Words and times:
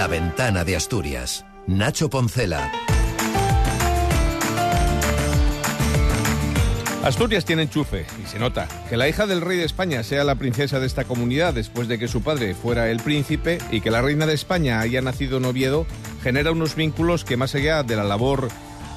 La 0.00 0.06
ventana 0.06 0.64
de 0.64 0.76
Asturias. 0.76 1.44
Nacho 1.66 2.08
Poncela. 2.08 2.72
Asturias 7.04 7.44
tiene 7.44 7.64
enchufe 7.64 8.06
y 8.24 8.26
se 8.26 8.38
nota. 8.38 8.66
Que 8.88 8.96
la 8.96 9.10
hija 9.10 9.26
del 9.26 9.42
rey 9.42 9.58
de 9.58 9.66
España 9.66 10.02
sea 10.02 10.24
la 10.24 10.36
princesa 10.36 10.80
de 10.80 10.86
esta 10.86 11.04
comunidad 11.04 11.52
después 11.52 11.86
de 11.86 11.98
que 11.98 12.08
su 12.08 12.22
padre 12.22 12.54
fuera 12.54 12.88
el 12.88 13.00
príncipe 13.00 13.58
y 13.70 13.82
que 13.82 13.90
la 13.90 14.00
reina 14.00 14.24
de 14.24 14.32
España 14.32 14.80
haya 14.80 15.02
nacido 15.02 15.36
en 15.36 15.44
Oviedo 15.44 15.86
genera 16.22 16.50
unos 16.50 16.76
vínculos 16.76 17.26
que 17.26 17.36
más 17.36 17.54
allá 17.54 17.82
de 17.82 17.96
la 17.96 18.04
labor 18.04 18.48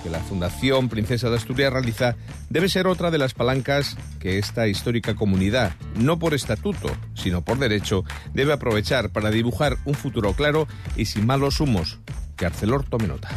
que 0.04 0.10
la 0.10 0.20
Fundación 0.20 0.90
Princesa 0.90 1.30
de 1.30 1.38
Asturias 1.38 1.72
realiza 1.72 2.16
debe 2.50 2.68
ser 2.68 2.88
otra 2.88 3.10
de 3.10 3.18
las 3.18 3.34
palancas 3.34 3.96
que 4.20 4.38
esta 4.38 4.68
histórica 4.68 5.16
comunidad, 5.16 5.74
no 5.96 6.20
por 6.20 6.34
estatuto, 6.34 6.90
sino 7.14 7.42
por 7.42 7.58
derecho, 7.58 8.04
debe 8.34 8.54
aprovechar 8.54 9.12
para 9.12 9.32
dibujar 9.32 9.78
un 9.86 9.96
futuro 9.96 10.34
claro 10.34 10.68
y 10.98 11.06
sin 11.06 11.26
malos 11.26 11.62
humos. 11.62 12.00
Que 12.36 12.46
Arcelor 12.46 12.84
tome 12.84 13.08
nota. 13.08 13.30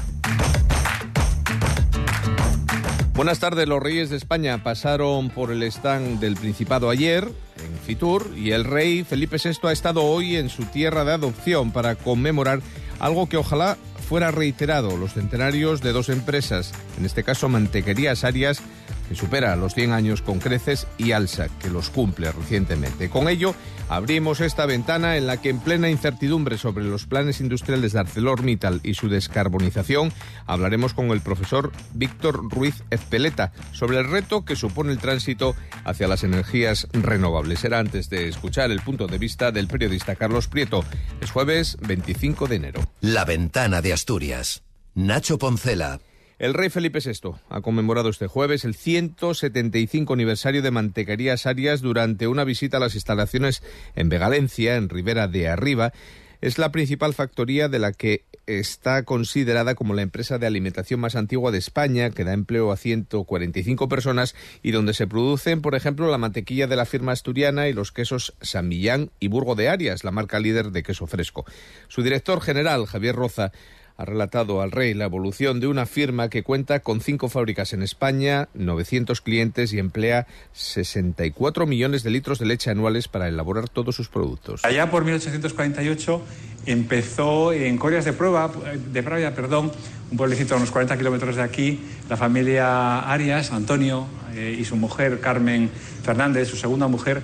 Buenas 3.14 3.38
tardes, 3.38 3.66
los 3.66 3.82
reyes 3.82 4.10
de 4.10 4.16
España 4.16 4.62
pasaron 4.62 5.30
por 5.30 5.50
el 5.50 5.62
stand 5.62 6.20
del 6.20 6.34
Principado 6.34 6.90
ayer, 6.90 7.24
en 7.24 7.78
Fitur, 7.86 8.30
y 8.36 8.50
el 8.50 8.64
rey 8.64 9.04
Felipe 9.04 9.38
VI 9.42 9.68
ha 9.68 9.72
estado 9.72 10.02
hoy 10.02 10.36
en 10.36 10.50
su 10.50 10.64
tierra 10.64 11.04
de 11.04 11.12
adopción 11.12 11.70
para 11.70 11.94
conmemorar 11.94 12.60
algo 12.98 13.26
que 13.26 13.38
ojalá 13.38 13.78
fuera 14.06 14.30
reiterado, 14.30 14.96
los 14.96 15.14
centenarios 15.14 15.82
de 15.82 15.92
dos 15.92 16.08
empresas, 16.08 16.72
en 16.96 17.04
este 17.04 17.24
caso 17.24 17.48
Mantequerías 17.48 18.22
Arias, 18.22 18.60
que 19.08 19.14
supera 19.14 19.56
los 19.56 19.74
100 19.74 19.92
años 19.92 20.22
con 20.22 20.38
creces, 20.38 20.86
y 20.98 21.12
Alsa, 21.12 21.48
que 21.60 21.70
los 21.70 21.90
cumple 21.90 22.30
recientemente. 22.32 23.08
Con 23.08 23.28
ello, 23.28 23.54
abrimos 23.88 24.40
esta 24.40 24.66
ventana 24.66 25.16
en 25.16 25.26
la 25.26 25.40
que, 25.40 25.50
en 25.50 25.60
plena 25.60 25.90
incertidumbre 25.90 26.58
sobre 26.58 26.84
los 26.84 27.06
planes 27.06 27.40
industriales 27.40 27.92
de 27.92 28.00
ArcelorMittal 28.00 28.80
y 28.82 28.94
su 28.94 29.08
descarbonización, 29.08 30.12
hablaremos 30.46 30.94
con 30.94 31.10
el 31.10 31.20
profesor 31.20 31.72
Víctor 31.94 32.48
Ruiz 32.50 32.82
Ezpeleta 32.90 33.52
sobre 33.72 33.98
el 33.98 34.10
reto 34.10 34.44
que 34.44 34.56
supone 34.56 34.92
el 34.92 34.98
tránsito 34.98 35.54
hacia 35.84 36.08
las 36.08 36.24
energías 36.24 36.88
renovables. 36.92 37.60
Será 37.60 37.78
antes 37.78 38.10
de 38.10 38.28
escuchar 38.28 38.70
el 38.70 38.80
punto 38.80 39.06
de 39.06 39.18
vista 39.18 39.52
del 39.52 39.68
periodista 39.68 40.16
Carlos 40.16 40.48
Prieto. 40.48 40.84
Es 41.20 41.30
jueves 41.30 41.76
25 41.80 42.46
de 42.46 42.56
enero. 42.56 42.80
La 43.00 43.24
ventana 43.24 43.82
de 43.82 43.92
Asturias. 43.92 44.62
Nacho 44.94 45.38
Poncela. 45.38 46.00
El 46.38 46.52
rey 46.52 46.68
Felipe 46.68 46.98
VI 47.02 47.30
ha 47.48 47.62
conmemorado 47.62 48.10
este 48.10 48.26
jueves 48.26 48.66
el 48.66 48.74
175 48.74 50.12
aniversario 50.12 50.60
de 50.60 50.70
Mantequerías 50.70 51.46
Arias 51.46 51.80
durante 51.80 52.28
una 52.28 52.44
visita 52.44 52.76
a 52.76 52.80
las 52.80 52.94
instalaciones 52.94 53.62
en 53.94 54.10
Vegalencia, 54.10 54.76
en 54.76 54.90
Ribera 54.90 55.28
de 55.28 55.48
Arriba. 55.48 55.94
Es 56.42 56.58
la 56.58 56.72
principal 56.72 57.14
factoría 57.14 57.70
de 57.70 57.78
la 57.78 57.94
que 57.94 58.24
está 58.44 59.02
considerada 59.04 59.74
como 59.74 59.94
la 59.94 60.02
empresa 60.02 60.36
de 60.36 60.46
alimentación 60.46 61.00
más 61.00 61.16
antigua 61.16 61.52
de 61.52 61.58
España, 61.58 62.10
que 62.10 62.24
da 62.24 62.34
empleo 62.34 62.70
a 62.70 62.76
145 62.76 63.88
personas 63.88 64.34
y 64.62 64.72
donde 64.72 64.92
se 64.92 65.06
producen, 65.06 65.62
por 65.62 65.74
ejemplo, 65.74 66.10
la 66.10 66.18
mantequilla 66.18 66.66
de 66.66 66.76
la 66.76 66.84
firma 66.84 67.12
asturiana 67.12 67.66
y 67.66 67.72
los 67.72 67.92
quesos 67.92 68.34
San 68.42 68.68
Millán 68.68 69.10
y 69.20 69.28
Burgo 69.28 69.54
de 69.54 69.70
Arias, 69.70 70.04
la 70.04 70.10
marca 70.10 70.38
líder 70.38 70.70
de 70.70 70.82
queso 70.82 71.06
fresco. 71.06 71.46
Su 71.88 72.02
director 72.02 72.42
general, 72.42 72.84
Javier 72.84 73.16
Roza, 73.16 73.52
ha 73.96 74.04
relatado 74.04 74.60
al 74.60 74.72
rey 74.72 74.94
la 74.94 75.06
evolución 75.06 75.60
de 75.60 75.66
una 75.66 75.86
firma 75.86 76.28
que 76.28 76.42
cuenta 76.42 76.80
con 76.80 77.00
cinco 77.00 77.28
fábricas 77.28 77.72
en 77.72 77.82
España, 77.82 78.48
900 78.54 79.20
clientes 79.20 79.72
y 79.72 79.78
emplea 79.78 80.26
64 80.52 81.66
millones 81.66 82.02
de 82.02 82.10
litros 82.10 82.38
de 82.38 82.46
leche 82.46 82.70
anuales 82.70 83.08
para 83.08 83.28
elaborar 83.28 83.68
todos 83.68 83.96
sus 83.96 84.08
productos. 84.08 84.64
Allá 84.64 84.90
por 84.90 85.04
1848 85.04 86.22
empezó 86.66 87.52
en 87.52 87.78
Corias 87.78 88.04
de 88.04 88.12
Prueba, 88.12 88.50
de 88.92 89.02
Pravia, 89.02 89.34
perdón, 89.34 89.72
un 90.10 90.16
pueblecito 90.16 90.54
a 90.54 90.56
unos 90.58 90.70
40 90.70 90.98
kilómetros 90.98 91.36
de 91.36 91.42
aquí, 91.42 91.80
la 92.08 92.16
familia 92.16 93.00
Arias, 93.00 93.52
Antonio 93.52 94.06
eh, 94.34 94.56
y 94.58 94.64
su 94.64 94.76
mujer 94.76 95.20
Carmen 95.20 95.70
Fernández, 96.02 96.48
su 96.48 96.56
segunda 96.56 96.86
mujer, 96.86 97.22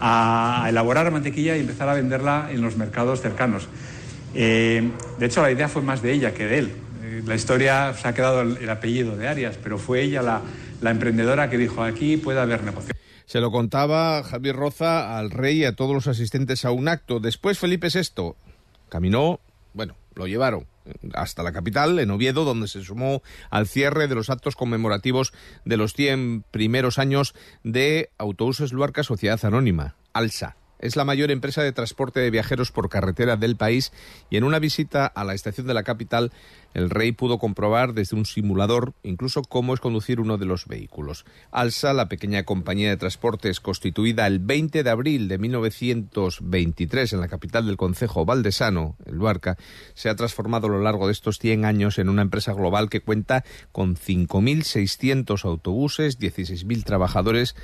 a 0.00 0.66
elaborar 0.68 1.10
mantequilla 1.10 1.56
y 1.56 1.60
empezar 1.60 1.88
a 1.88 1.94
venderla 1.94 2.48
en 2.50 2.60
los 2.60 2.76
mercados 2.76 3.20
cercanos. 3.20 3.68
Eh, 4.34 4.90
de 5.18 5.26
hecho, 5.26 5.42
la 5.42 5.50
idea 5.50 5.68
fue 5.68 5.82
más 5.82 6.02
de 6.02 6.12
ella 6.12 6.32
que 6.32 6.46
de 6.46 6.58
él. 6.58 6.72
Eh, 7.02 7.22
la 7.26 7.34
historia 7.34 7.94
se 7.94 8.08
ha 8.08 8.14
quedado 8.14 8.42
el, 8.42 8.70
apellido 8.70 9.16
de 9.16 9.28
Arias, 9.28 9.58
pero 9.62 9.78
fue 9.78 10.02
ella 10.02 10.22
la, 10.22 10.42
la 10.80 10.90
emprendedora 10.90 11.50
que 11.50 11.58
dijo 11.58 11.82
aquí 11.82 12.16
puede 12.16 12.40
haber 12.40 12.62
negocio. 12.62 12.94
Se 13.26 13.40
lo 13.40 13.50
contaba 13.50 14.22
Javier 14.22 14.56
Roza 14.56 15.18
al 15.18 15.30
rey 15.30 15.60
y 15.60 15.64
a 15.64 15.74
todos 15.74 15.94
los 15.94 16.06
asistentes 16.06 16.64
a 16.64 16.70
un 16.70 16.88
acto. 16.88 17.20
Después 17.20 17.58
Felipe 17.58 17.88
VI 17.88 18.34
caminó, 18.88 19.40
bueno, 19.72 19.96
lo 20.14 20.26
llevaron 20.26 20.66
hasta 21.14 21.42
la 21.42 21.52
capital, 21.52 21.98
en 21.98 22.10
Oviedo, 22.10 22.44
donde 22.44 22.68
se 22.68 22.82
sumó 22.82 23.22
al 23.50 23.66
cierre 23.66 24.08
de 24.08 24.14
los 24.14 24.30
actos 24.30 24.56
conmemorativos 24.56 25.32
de 25.64 25.76
los 25.76 25.94
100 25.94 26.44
primeros 26.50 26.98
años 26.98 27.34
de 27.62 28.10
Autobuses 28.18 28.72
Luarca 28.72 29.02
Sociedad 29.02 29.42
Anónima, 29.44 29.94
ALSA. 30.12 30.56
Es 30.82 30.96
la 30.96 31.04
mayor 31.04 31.30
empresa 31.30 31.62
de 31.62 31.72
transporte 31.72 32.18
de 32.18 32.30
viajeros 32.30 32.72
por 32.72 32.88
carretera 32.88 33.36
del 33.36 33.56
país 33.56 33.92
y 34.30 34.36
en 34.36 34.42
una 34.42 34.58
visita 34.58 35.06
a 35.06 35.22
la 35.22 35.32
estación 35.32 35.68
de 35.68 35.74
la 35.74 35.84
capital, 35.84 36.32
el 36.74 36.90
rey 36.90 37.12
pudo 37.12 37.38
comprobar 37.38 37.94
desde 37.94 38.16
un 38.16 38.26
simulador 38.26 38.92
incluso 39.04 39.42
cómo 39.42 39.74
es 39.74 39.80
conducir 39.80 40.18
uno 40.18 40.38
de 40.38 40.46
los 40.46 40.66
vehículos. 40.66 41.24
Alsa, 41.52 41.92
la 41.92 42.08
pequeña 42.08 42.42
compañía 42.42 42.90
de 42.90 42.96
transportes 42.96 43.60
constituida 43.60 44.26
el 44.26 44.40
20 44.40 44.82
de 44.82 44.90
abril 44.90 45.28
de 45.28 45.38
1923 45.38 47.12
en 47.12 47.20
la 47.20 47.28
capital 47.28 47.64
del 47.64 47.76
concejo 47.76 48.24
valdesano, 48.24 48.96
el 49.06 49.14
Luarca, 49.14 49.56
se 49.94 50.08
ha 50.08 50.16
transformado 50.16 50.66
a 50.66 50.70
lo 50.70 50.82
largo 50.82 51.06
de 51.06 51.12
estos 51.12 51.38
100 51.38 51.64
años 51.64 51.98
en 52.00 52.08
una 52.08 52.22
empresa 52.22 52.54
global 52.54 52.90
que 52.90 53.02
cuenta 53.02 53.44
con 53.70 53.94
5.600 53.94 55.44
autobuses, 55.44 56.18
16.000 56.18 56.82
trabajadores 56.82 57.54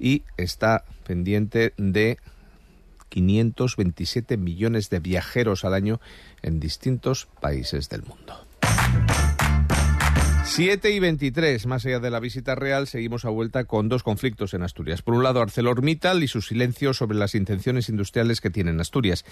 y 0.00 0.24
está 0.36 0.84
pendiente 1.04 1.72
de 1.76 2.18
527 3.08 4.36
millones 4.36 4.90
de 4.90 5.00
viajeros 5.00 5.64
al 5.64 5.74
año 5.74 6.00
en 6.42 6.60
distintos 6.60 7.28
países 7.40 7.88
del 7.88 8.02
mundo. 8.02 8.46
7 10.48 10.90
y 10.90 11.00
23, 11.00 11.66
más 11.66 11.84
allá 11.84 11.98
de 11.98 12.08
la 12.08 12.20
visita 12.20 12.54
real, 12.54 12.86
seguimos 12.86 13.24
a 13.24 13.30
vuelta 13.30 13.64
con 13.64 13.88
dos 13.88 14.02
conflictos 14.02 14.54
en 14.54 14.62
Asturias. 14.62 15.02
Por 15.02 15.14
un 15.14 15.22
lado, 15.22 15.42
ArcelorMittal 15.42 16.22
y 16.22 16.28
su 16.28 16.40
silencio 16.40 16.94
sobre 16.94 17.18
las 17.18 17.34
intenciones 17.34 17.88
industriales 17.88 18.40
que 18.40 18.48
tiene 18.48 18.80
Asturias. 18.80 19.24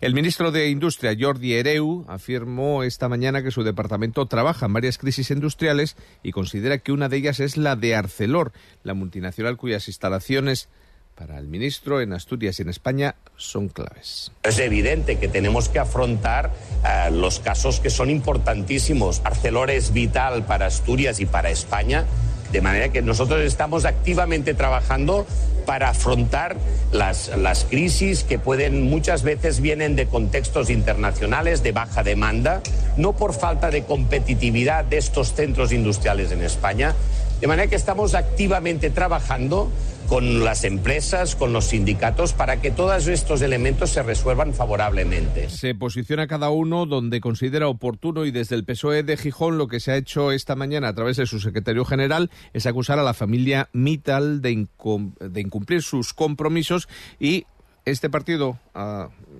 El 0.00 0.14
ministro 0.14 0.50
de 0.50 0.70
Industria, 0.70 1.14
Jordi 1.16 1.52
Ereu, 1.52 2.04
afirmó 2.08 2.82
esta 2.82 3.08
mañana 3.08 3.42
que 3.42 3.50
su 3.50 3.62
departamento 3.62 4.26
trabaja 4.26 4.66
en 4.66 4.72
varias 4.72 4.98
crisis 4.98 5.30
industriales 5.30 5.94
y 6.22 6.32
considera 6.32 6.78
que 6.78 6.90
una 6.90 7.08
de 7.08 7.18
ellas 7.18 7.38
es 7.38 7.56
la 7.56 7.76
de 7.76 7.94
Arcelor, 7.94 8.52
la 8.82 8.94
multinacional 8.94 9.58
cuyas 9.58 9.86
instalaciones 9.88 10.68
para 11.14 11.38
el 11.38 11.46
ministro 11.46 12.00
en 12.00 12.12
Asturias 12.12 12.58
y 12.58 12.62
en 12.62 12.68
España 12.68 13.14
son 13.36 13.68
claves. 13.68 14.32
Es 14.42 14.58
evidente 14.58 15.18
que 15.18 15.28
tenemos 15.28 15.68
que 15.68 15.78
afrontar 15.78 16.50
eh, 16.84 17.10
los 17.10 17.40
casos 17.40 17.80
que 17.80 17.90
son 17.90 18.10
importantísimos. 18.10 19.20
Arcelor 19.24 19.70
es 19.70 19.92
vital 19.92 20.44
para 20.44 20.66
Asturias 20.66 21.20
y 21.20 21.26
para 21.26 21.50
España, 21.50 22.04
de 22.50 22.60
manera 22.60 22.90
que 22.90 23.02
nosotros 23.02 23.40
estamos 23.40 23.84
activamente 23.84 24.54
trabajando 24.54 25.26
para 25.66 25.90
afrontar 25.90 26.56
las, 26.90 27.30
las 27.38 27.64
crisis 27.64 28.24
que 28.24 28.38
pueden 28.38 28.82
muchas 28.82 29.22
veces 29.22 29.60
vienen 29.60 29.96
de 29.96 30.06
contextos 30.06 30.70
internacionales 30.70 31.62
de 31.62 31.72
baja 31.72 32.02
demanda, 32.02 32.62
no 32.96 33.14
por 33.14 33.32
falta 33.32 33.70
de 33.70 33.84
competitividad 33.84 34.84
de 34.84 34.98
estos 34.98 35.34
centros 35.34 35.72
industriales 35.72 36.32
en 36.32 36.42
España, 36.42 36.94
de 37.40 37.46
manera 37.46 37.68
que 37.68 37.76
estamos 37.76 38.14
activamente 38.14 38.90
trabajando 38.90 39.70
con 40.12 40.44
las 40.44 40.64
empresas, 40.64 41.34
con 41.36 41.54
los 41.54 41.68
sindicatos, 41.68 42.34
para 42.34 42.60
que 42.60 42.70
todos 42.70 43.06
estos 43.06 43.40
elementos 43.40 43.88
se 43.88 44.02
resuelvan 44.02 44.52
favorablemente. 44.52 45.48
Se 45.48 45.74
posiciona 45.74 46.26
cada 46.26 46.50
uno 46.50 46.84
donde 46.84 47.22
considera 47.22 47.66
oportuno 47.66 48.26
y 48.26 48.30
desde 48.30 48.56
el 48.56 48.66
PSOE 48.66 49.04
de 49.04 49.16
Gijón 49.16 49.56
lo 49.56 49.68
que 49.68 49.80
se 49.80 49.90
ha 49.90 49.96
hecho 49.96 50.30
esta 50.30 50.54
mañana 50.54 50.88
a 50.88 50.94
través 50.94 51.16
de 51.16 51.24
su 51.24 51.40
secretario 51.40 51.86
general 51.86 52.30
es 52.52 52.66
acusar 52.66 52.98
a 52.98 53.02
la 53.02 53.14
familia 53.14 53.70
Mittal 53.72 54.42
de, 54.42 54.50
incumplir 54.50 55.80
sus 55.80 56.12
compromisos 56.12 56.90
y 57.18 57.46
este 57.86 58.10
partido 58.10 58.58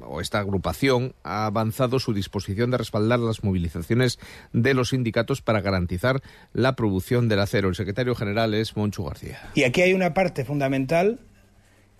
o 0.02 0.20
esta 0.20 0.38
agrupación 0.38 1.14
ha 1.22 1.46
avanzado 1.46 1.98
su 1.98 2.12
disposición 2.12 2.70
de 2.70 2.78
respaldar 2.78 3.18
las 3.18 3.44
movilizaciones 3.44 4.18
de 4.52 4.74
los 4.74 4.90
sindicatos 4.90 5.42
para 5.42 5.60
garantizar 5.60 6.22
la 6.52 6.74
producción 6.76 7.28
del 7.28 7.40
acero. 7.40 7.68
El 7.68 7.74
secretario 7.74 8.14
general 8.14 8.54
es 8.54 8.76
Moncho 8.76 9.04
García. 9.04 9.50
Y 9.54 9.64
aquí 9.64 9.82
hay 9.82 9.94
una 9.94 10.14
parte 10.14 10.44
fundamental 10.44 11.20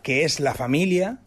que 0.03 0.25
es 0.25 0.41
la 0.41 0.55
familia, 0.55 1.21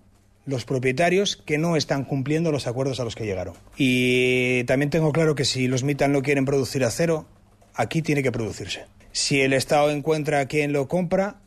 los 0.45 0.65
propietarios 0.65 1.37
que 1.37 1.57
no 1.57 1.75
están 1.75 2.03
cumpliendo 2.03 2.51
los 2.51 2.67
acuerdos 2.67 2.99
a 2.99 3.03
los 3.03 3.15
que 3.15 3.25
llegaron. 3.25 3.55
Y 3.77 4.63
también 4.65 4.89
tengo 4.89 5.11
claro 5.11 5.35
que 5.35 5.45
si 5.45 5.67
los 5.67 5.83
MITAN 5.83 6.11
no 6.11 6.21
quieren 6.21 6.45
producir 6.45 6.83
acero, 6.83 7.25
aquí 7.73 8.01
tiene 8.01 8.23
que 8.23 8.31
producirse. 8.31 8.85
Si 9.11 9.41
el 9.41 9.53
Estado 9.53 9.91
encuentra 9.91 10.41
a 10.41 10.45
quien 10.47 10.73
lo 10.73 10.87
compra, 10.87 11.41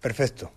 perfecto. 0.00 0.52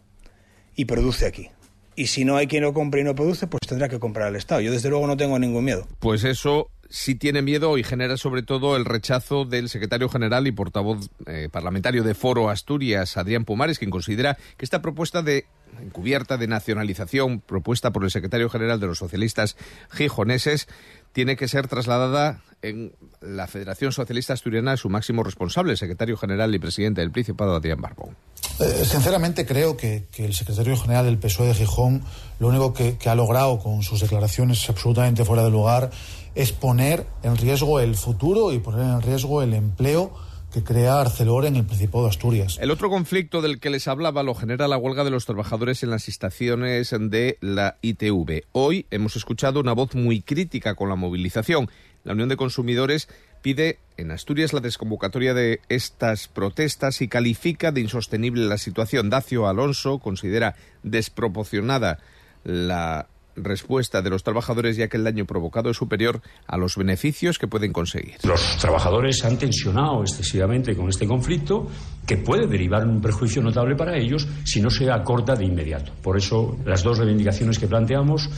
Y 0.76 0.86
produce 0.86 1.26
aquí 1.26 1.50
y 1.98 2.08
si 2.08 2.24
no 2.24 2.38
hay 2.38 2.48
quien 2.48 2.64
lo 2.64 2.74
compre 2.74 3.02
y 3.02 3.04
no 3.04 3.16
produce, 3.16 3.48
pues 3.48 3.62
tendrá 3.68 3.90
que 3.90 4.00
comprar 4.00 4.30
el 4.30 4.36
Estado. 4.36 4.62
Yo 4.62 4.72
desde 4.72 4.90
luego 4.90 5.08
no 5.08 5.18
tengo 5.18 5.38
ningún 5.40 5.66
miedo. 5.66 5.88
Pues 6.00 6.24
eso 6.24 6.70
sí 6.90 7.16
tiene 7.16 7.42
miedo 7.42 7.78
y 7.78 7.84
genera 7.84 8.18
sobre 8.18 8.44
todo 8.44 8.78
el 8.78 8.86
rechazo 8.86 9.46
del 9.46 9.68
secretario 9.68 10.08
general 10.08 10.46
y 10.46 10.52
portavoz 10.52 11.10
eh, 11.26 11.50
parlamentario 11.52 12.04
de 12.04 12.14
Foro 12.14 12.50
Asturias, 12.50 13.18
Adrián 13.18 13.46
Pumares, 13.46 13.80
quien 13.80 13.90
considera 13.90 14.38
que 14.58 14.64
esta 14.64 14.82
propuesta 14.82 15.24
de 15.24 15.46
encubierta 15.82 16.38
de 16.38 16.48
nacionalización 16.48 17.42
propuesta 17.42 17.92
por 17.92 18.04
el 18.04 18.12
secretario 18.12 18.50
general 18.50 18.80
de 18.80 18.88
los 18.88 19.00
socialistas 19.00 19.58
gijoneses 19.92 20.68
tiene 21.14 21.36
que 21.36 21.48
ser 21.48 21.68
trasladada 21.68 22.42
en 22.62 22.94
la 23.22 23.48
Federación 23.48 23.92
Socialista 23.92 24.34
Asturiana 24.34 24.74
a 24.74 24.78
su 24.78 24.90
máximo 24.90 25.24
responsable, 25.24 25.72
el 25.72 25.78
secretario 25.78 26.18
general 26.18 26.54
y 26.54 26.60
presidente 26.60 27.02
del 27.02 27.12
Principado, 27.12 27.56
Adrián 27.56 27.82
Barbón. 27.82 28.16
Eh, 28.60 28.86
sinceramente 28.86 29.46
creo 29.46 29.78
que, 29.78 30.08
el 30.18 30.34
secretario 30.34 30.76
general 30.78 31.06
del 31.06 31.20
PSOE 31.20 31.48
de 31.48 31.54
Gijón 31.54 32.04
lo 32.40 32.48
único 32.48 32.74
que, 32.74 32.98
que 32.98 33.10
ha 33.10 33.16
logrado 33.16 33.60
con 33.60 33.84
sus 33.84 34.02
declaraciones 34.02 34.68
absolutamente 34.70 35.26
fuera 35.26 35.44
de 35.44 35.52
lugar 35.52 35.92
es 36.34 36.52
poner 36.52 37.06
en 37.24 37.36
riesgo 37.38 37.80
el 37.80 37.96
futuro 37.96 38.52
y 38.54 38.60
poner 38.60 38.82
en 38.82 39.02
riesgo 39.02 39.42
el 39.42 39.54
empleo 39.54 40.14
que 40.58 40.64
crea 40.64 41.02
Arcelor 41.02 41.46
en 41.46 41.56
el 41.56 41.66
Principado 41.66 42.06
de 42.06 42.10
Asturias. 42.10 42.58
El 42.60 42.72
otro 42.72 42.90
conflicto 42.90 43.44
del 43.44 43.60
que 43.60 43.70
les 43.70 43.88
hablaba 43.88 44.24
lo 44.24 44.34
genera 44.34 44.68
la 44.68 44.78
huelga 44.78 45.04
de 45.04 45.12
los 45.12 45.28
trabajadores 45.28 45.84
en 45.84 45.92
las 45.92 46.08
estaciones 46.08 46.96
de 47.00 47.38
la 47.42 47.78
ITV. 47.84 48.46
Hoy 48.54 48.88
hemos 48.90 49.16
escuchado 49.16 49.60
una 49.60 49.74
voz 49.74 49.94
muy 49.94 50.22
crítica 50.22 50.74
con 50.74 50.90
la 50.90 50.96
movilización. 50.96 51.70
La 52.04 52.14
Unión 52.14 52.30
de 52.30 52.38
Consumidores 52.38 53.08
pide 53.44 53.78
en 53.98 54.10
Asturias 54.10 54.52
la 54.52 54.60
desconvocatoria 54.60 55.36
de 55.36 55.62
estas 55.70 56.28
protestas 56.28 57.04
y 57.04 57.08
califica 57.08 57.72
de 57.72 57.82
insostenible 57.82 58.46
la 58.46 58.58
situación. 58.58 59.12
Dacio 59.12 59.48
Alonso 59.48 60.00
considera 60.00 60.56
desproporcionada 60.82 62.00
la 62.44 63.08
respuesta 63.38 64.02
de 64.02 64.10
los 64.10 64.24
trabajadores 64.24 64.78
ya 64.78 64.88
que 64.88 64.98
el 64.98 65.04
daño 65.04 65.26
provocado 65.26 65.70
es 65.70 65.78
superior 65.78 66.22
a 66.48 66.58
los 66.58 66.76
beneficios 66.76 67.40
que 67.40 67.48
pueden 67.48 67.72
conseguir. 67.72 68.16
Los 68.24 68.58
trabajadores 68.58 69.24
han 69.24 69.38
tensionado 69.38 70.02
excesivamente 70.02 70.76
con 70.76 70.90
este 70.90 71.08
conflicto 71.08 71.68
que 72.06 72.18
puede 72.18 72.48
derivar 72.48 72.84
en 72.84 72.90
un 72.90 73.02
perjuicio 73.02 73.42
notable 73.42 73.76
para 73.76 73.98
ellos 73.98 74.28
si 74.44 74.62
no 74.62 74.70
se 74.70 74.90
acorta 74.92 75.36
de 75.36 75.46
inmediato. 75.46 75.92
Por 76.02 76.18
eso 76.18 76.58
las 76.66 76.84
dos 76.84 76.98
reivindicaciones 76.98 77.60
que 77.60 77.68
planteamos, 77.68 78.30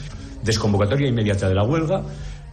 desconvocatoria 0.44 1.08
inmediata 1.08 1.48
de 1.48 1.56
la 1.56 1.64
huelga 1.64 2.04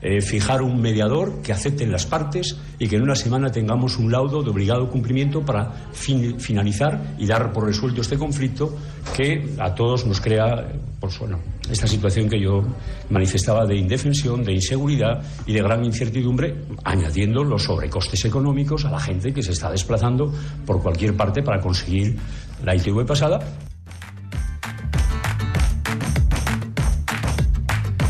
eh, 0.09 0.21
fijar 0.21 0.63
un 0.63 0.81
mediador 0.81 1.43
que 1.43 1.53
acepten 1.53 1.91
las 1.91 2.07
partes 2.07 2.57
y 2.79 2.87
que 2.87 2.95
en 2.95 3.03
una 3.03 3.17
semana 3.17 3.51
tengamos 3.51 3.99
un 3.99 4.13
laudo 4.13 4.41
de 4.41 4.51
obligado 4.51 4.89
cumplimiento 4.89 5.45
para 5.45 5.73
finalizar 5.93 7.17
y 7.19 7.27
dar 7.27 7.53
por 7.53 7.67
resuelto 7.67 8.03
este 8.03 8.17
conflicto 8.17 8.73
que 9.17 9.57
a 9.59 9.75
todos 9.75 10.07
nos 10.07 10.21
crea 10.21 10.65
pues, 11.01 11.19
bueno, 11.19 11.41
esta 11.69 11.89
situación 11.89 12.29
que 12.29 12.41
yo 12.41 12.63
manifestaba 13.11 13.67
de 13.67 13.75
indefensión, 13.75 14.45
de 14.45 14.53
inseguridad 14.53 15.25
y 15.45 15.53
de 15.53 15.61
gran 15.61 15.85
incertidumbre, 15.85 16.55
añadiendo 16.85 17.43
los 17.43 17.65
sobrecostes 17.65 18.25
económicos 18.27 18.85
a 18.85 18.93
la 18.93 19.01
gente 19.01 19.33
que 19.33 19.43
se 19.43 19.51
está 19.51 19.73
desplazando 19.73 20.33
por 20.65 20.81
cualquier 20.81 21.17
parte 21.17 21.43
para 21.43 21.61
conseguir 21.61 22.17
la 22.65 22.77
ITV 22.77 23.05
pasada 23.05 23.41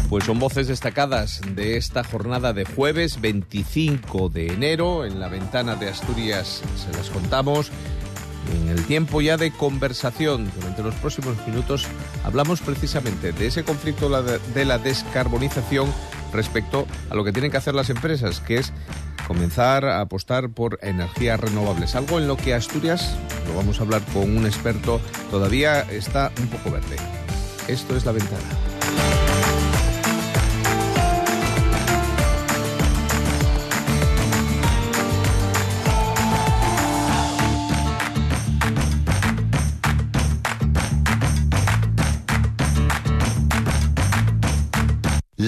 Pues 0.09 0.25
son 0.25 0.39
voces 0.39 0.69
destacadas 0.69 1.41
de 1.55 1.77
esta 1.77 2.05
jornada 2.05 2.53
de 2.53 2.65
jueves 2.65 3.21
25 3.21 4.29
de 4.29 4.47
enero. 4.47 5.05
En 5.05 5.19
la 5.19 5.29
ventana 5.29 5.75
de 5.75 5.89
Asturias 5.89 6.63
se 6.77 6.97
las 6.97 7.11
contamos. 7.11 7.73
En 8.55 8.69
el 8.69 8.85
tiempo 8.85 9.21
ya 9.21 9.37
de 9.37 9.51
conversación, 9.51 10.49
durante 10.55 10.85
los 10.85 10.95
próximos 10.95 11.35
minutos, 11.45 11.87
hablamos 12.25 12.61
precisamente 12.61 13.33
de 13.33 13.47
ese 13.49 13.65
conflicto 13.65 14.09
de 14.55 14.65
la 14.65 14.79
descarbonización 14.79 15.93
respecto 16.33 16.87
a 17.11 17.17
lo 17.17 17.25
que 17.25 17.33
tienen 17.33 17.51
que 17.51 17.57
hacer 17.57 17.75
las 17.75 17.91
empresas, 17.91 18.41
que 18.41 18.59
es 18.59 18.73
comenzar 19.27 19.85
a 19.85 20.01
apostar 20.01 20.51
por 20.51 20.79
energías 20.83 21.41
renovables. 21.41 21.97
Algo 21.97 22.21
en 22.21 22.29
lo 22.29 22.37
que 22.37 22.55
Asturias, 22.55 23.17
lo 23.49 23.57
vamos 23.57 23.81
a 23.81 23.83
hablar 23.83 24.03
con 24.13 24.37
un 24.37 24.47
experto, 24.47 25.01
todavía 25.33 25.81
está 25.81 26.31
un 26.39 26.47
poco 26.47 26.71
verde. 26.71 26.97
Esto 27.67 27.97
es 27.97 28.05
la 28.05 28.13
ventana. 28.13 28.66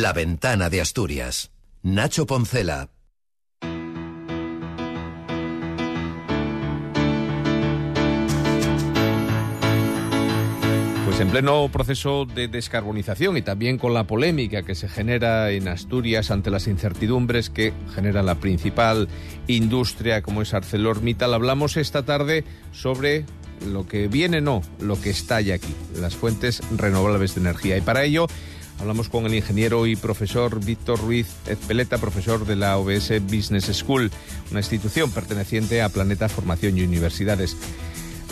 La 0.00 0.12
ventana 0.12 0.70
de 0.70 0.80
Asturias. 0.80 1.50
Nacho 1.82 2.24
Poncela. 2.24 2.88
Pues 11.04 11.18
en 11.18 11.30
pleno 11.30 11.68
proceso 11.72 12.26
de 12.26 12.46
descarbonización 12.46 13.38
y 13.38 13.42
también 13.42 13.76
con 13.76 13.92
la 13.92 14.04
polémica 14.04 14.62
que 14.62 14.76
se 14.76 14.88
genera 14.88 15.50
en 15.50 15.66
Asturias 15.66 16.30
ante 16.30 16.50
las 16.50 16.68
incertidumbres 16.68 17.50
que 17.50 17.72
genera 17.92 18.22
la 18.22 18.36
principal 18.36 19.08
industria 19.48 20.22
como 20.22 20.42
es 20.42 20.54
ArcelorMittal, 20.54 21.34
hablamos 21.34 21.76
esta 21.76 22.04
tarde 22.04 22.44
sobre 22.70 23.24
lo 23.66 23.88
que 23.88 24.06
viene, 24.06 24.40
no, 24.40 24.62
lo 24.78 25.00
que 25.00 25.10
está 25.10 25.40
ya 25.40 25.56
aquí, 25.56 25.74
las 26.00 26.14
fuentes 26.14 26.62
renovables 26.76 27.34
de 27.34 27.40
energía. 27.40 27.76
Y 27.76 27.80
para 27.80 28.04
ello 28.04 28.28
Hablamos 28.80 29.08
con 29.08 29.26
el 29.26 29.34
ingeniero 29.34 29.86
y 29.86 29.96
profesor 29.96 30.64
Víctor 30.64 31.00
Ruiz 31.00 31.26
Ezpeleta, 31.46 31.98
profesor 31.98 32.46
de 32.46 32.56
la 32.56 32.78
OBS 32.78 33.20
Business 33.22 33.64
School, 33.76 34.10
una 34.50 34.60
institución 34.60 35.10
perteneciente 35.10 35.82
a 35.82 35.88
Planeta 35.88 36.28
Formación 36.28 36.78
y 36.78 36.82
Universidades. 36.82 37.56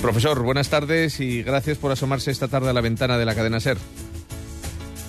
Profesor, 0.01 0.43
buenas 0.43 0.69
tardes 0.69 1.19
y 1.21 1.43
gracias 1.43 1.79
por 1.79 1.91
asomarse 1.91 2.31
esta 2.31 2.47
tarde 2.47 2.71
a 2.71 2.73
la 2.73 2.81
ventana 2.81 3.19
de 3.19 3.25
la 3.25 3.35
cadena 3.35 3.59
SER. 3.59 3.79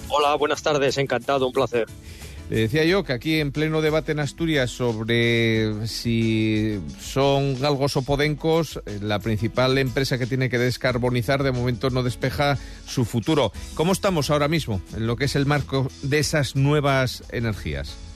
Hola, 0.10 0.36
buenas 0.36 0.64
tardes, 0.64 0.98
encantado, 0.98 1.46
un 1.46 1.54
placer. 1.54 1.86
Le 2.50 2.60
decía 2.60 2.86
yo 2.86 3.04
que 3.04 3.12
aquí 3.12 3.40
en 3.40 3.52
pleno 3.52 3.82
debate 3.82 4.14
en 4.14 4.20
Asturias 4.20 4.72
sobre 4.72 5.86
si 5.86 6.80
son 7.00 7.60
galgos 7.60 7.98
o 7.98 8.04
podencos, 8.04 8.82
eh, 8.86 9.00
la 9.02 9.20
principal 9.20 9.78
empresa 9.78 10.18
que 10.18 10.28
tiene 10.28 10.50
que 10.50 10.58
descarbonizar 10.58 11.44
de 11.44 11.52
momento 11.52 11.90
no 11.90 12.04
despeja 12.04 12.58
su 12.86 13.04
futuro. 13.04 13.52
¿Cómo 13.74 13.92
estamos 13.92 14.30
ahora 14.30 14.48
mismo 14.48 14.82
en 14.96 15.08
lo 15.08 15.18
que 15.18 15.26
es 15.26 15.36
el 15.36 15.46
marco 15.46 15.90
de 16.04 16.20
esas 16.20 16.56
nuevas 16.56 17.24
energías? 17.32 18.07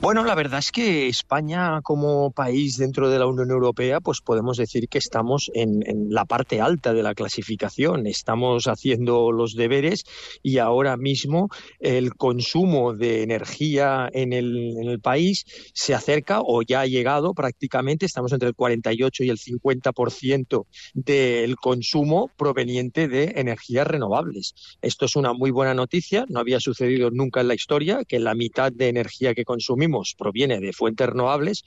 Bueno, 0.00 0.24
la 0.24 0.34
verdad 0.34 0.60
es 0.60 0.72
que 0.72 1.08
España 1.08 1.82
como 1.82 2.30
país 2.30 2.78
dentro 2.78 3.10
de 3.10 3.18
la 3.18 3.26
Unión 3.26 3.50
Europea, 3.50 4.00
pues 4.00 4.22
podemos 4.22 4.56
decir 4.56 4.88
que 4.88 4.96
estamos 4.96 5.50
en, 5.52 5.82
la 6.08 6.24
parte 6.24 6.58
alta 6.58 6.94
de 6.94 7.02
la 7.02 7.14
clasificación. 7.14 8.06
Estamos 8.06 8.64
haciendo 8.64 9.30
los 9.30 9.54
deberes 9.54 10.04
y 10.42 10.56
ahora 10.56 10.96
mismo 10.96 11.50
el 11.80 12.14
consumo 12.14 12.94
de 12.94 13.22
energía 13.22 14.08
en 14.10 14.32
el, 14.32 14.78
en 14.78 14.88
el 14.88 15.00
país 15.00 15.44
se 15.74 15.92
acerca 15.92 16.40
o 16.40 16.62
ya 16.62 16.80
ha 16.80 16.86
llegado 16.86 17.34
prácticamente, 17.34 18.06
estamos 18.06 18.32
entre 18.32 18.48
el 18.48 18.54
48 18.54 19.24
y 19.24 19.28
el 19.28 19.36
50% 19.36 20.64
del 20.94 21.56
consumo 21.56 22.30
proveniente 22.38 23.06
de 23.06 23.34
energías 23.36 23.86
renovables. 23.86 24.54
Esto 24.80 25.04
es 25.04 25.14
una 25.14 25.34
muy 25.34 25.50
buena 25.50 25.74
noticia, 25.74 26.24
no 26.30 26.40
había 26.40 26.58
sucedido 26.58 27.10
nunca 27.10 27.42
en 27.42 27.48
la 27.48 27.54
historia 27.54 28.02
que 28.08 28.18
la 28.18 28.34
mitad 28.34 28.72
de 28.72 28.88
energía 28.88 29.34
que 29.34 29.44
consumimos 29.44 29.89
proviene 30.16 30.60
de 30.60 30.72
fuentes 30.72 31.08
renovables, 31.08 31.64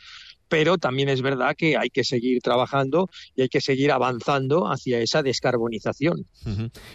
pero 0.53 0.77
también 0.77 1.09
es 1.09 1.23
verdad 1.23 1.55
que 1.57 1.77
hay 1.77 1.89
que 1.89 2.03
seguir 2.03 2.39
trabajando 2.43 3.09
y 3.35 3.41
hay 3.41 3.49
que 3.49 3.59
seguir 3.59 3.91
avanzando 3.91 4.71
hacia 4.71 4.99
esa 4.99 5.23
descarbonización. 5.23 6.27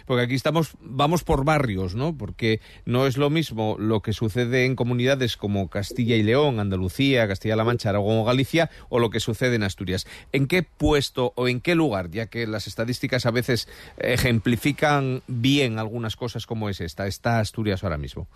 Porque 0.05 0.23
aquí 0.23 0.35
estamos, 0.35 0.75
vamos 0.79 1.25
por 1.25 1.43
barrios, 1.43 1.93
¿no? 1.93 2.15
Porque 2.15 2.61
no 2.85 3.05
es 3.05 3.17
lo 3.17 3.29
mismo 3.29 3.75
lo 3.77 4.01
que 4.01 4.13
sucede 4.13 4.63
en 4.63 4.77
comunidades 4.77 5.35
como 5.35 5.69
Castilla 5.69 6.15
y 6.15 6.23
León, 6.23 6.61
Andalucía, 6.61 7.27
Castilla-La 7.27 7.65
Mancha, 7.65 7.89
Aragón 7.89 8.19
o 8.19 8.23
Galicia, 8.23 8.69
o 8.87 8.97
lo 8.97 9.09
que 9.09 9.19
sucede 9.19 9.55
en 9.55 9.63
Asturias. 9.63 10.07
¿En 10.31 10.47
qué 10.47 10.63
puesto 10.63 11.33
o 11.35 11.49
en 11.49 11.59
qué 11.59 11.75
lugar, 11.75 12.11
ya 12.11 12.27
que 12.27 12.47
las 12.47 12.65
estadísticas 12.65 13.25
a 13.25 13.31
veces 13.31 13.67
ejemplifican 13.97 15.21
bien 15.27 15.79
algunas 15.79 16.15
cosas 16.15 16.45
como 16.45 16.69
es 16.69 16.79
esta, 16.79 17.07
está 17.07 17.39
Asturias 17.39 17.83
ahora 17.83 17.97
mismo? 17.97 18.29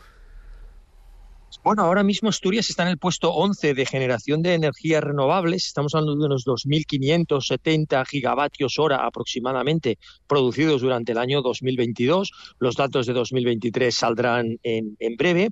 Bueno, 1.61 1.83
ahora 1.83 2.03
mismo 2.03 2.29
Asturias 2.29 2.69
está 2.69 2.83
en 2.83 2.89
el 2.89 2.97
puesto 2.97 3.31
11 3.33 3.73
de 3.73 3.85
generación 3.85 4.41
de 4.41 4.53
energías 4.53 5.03
renovables. 5.03 5.65
Estamos 5.65 5.93
hablando 5.93 6.15
de 6.15 6.25
unos 6.25 6.45
2.570 6.45 8.05
gigavatios 8.05 8.79
hora 8.79 9.05
aproximadamente 9.05 9.97
producidos 10.27 10.81
durante 10.81 11.11
el 11.11 11.17
año 11.17 11.41
2022. 11.41 12.31
Los 12.59 12.75
datos 12.75 13.05
de 13.05 13.13
2023 13.13 13.95
saldrán 13.95 14.57
en, 14.63 14.95
breve. 15.17 15.49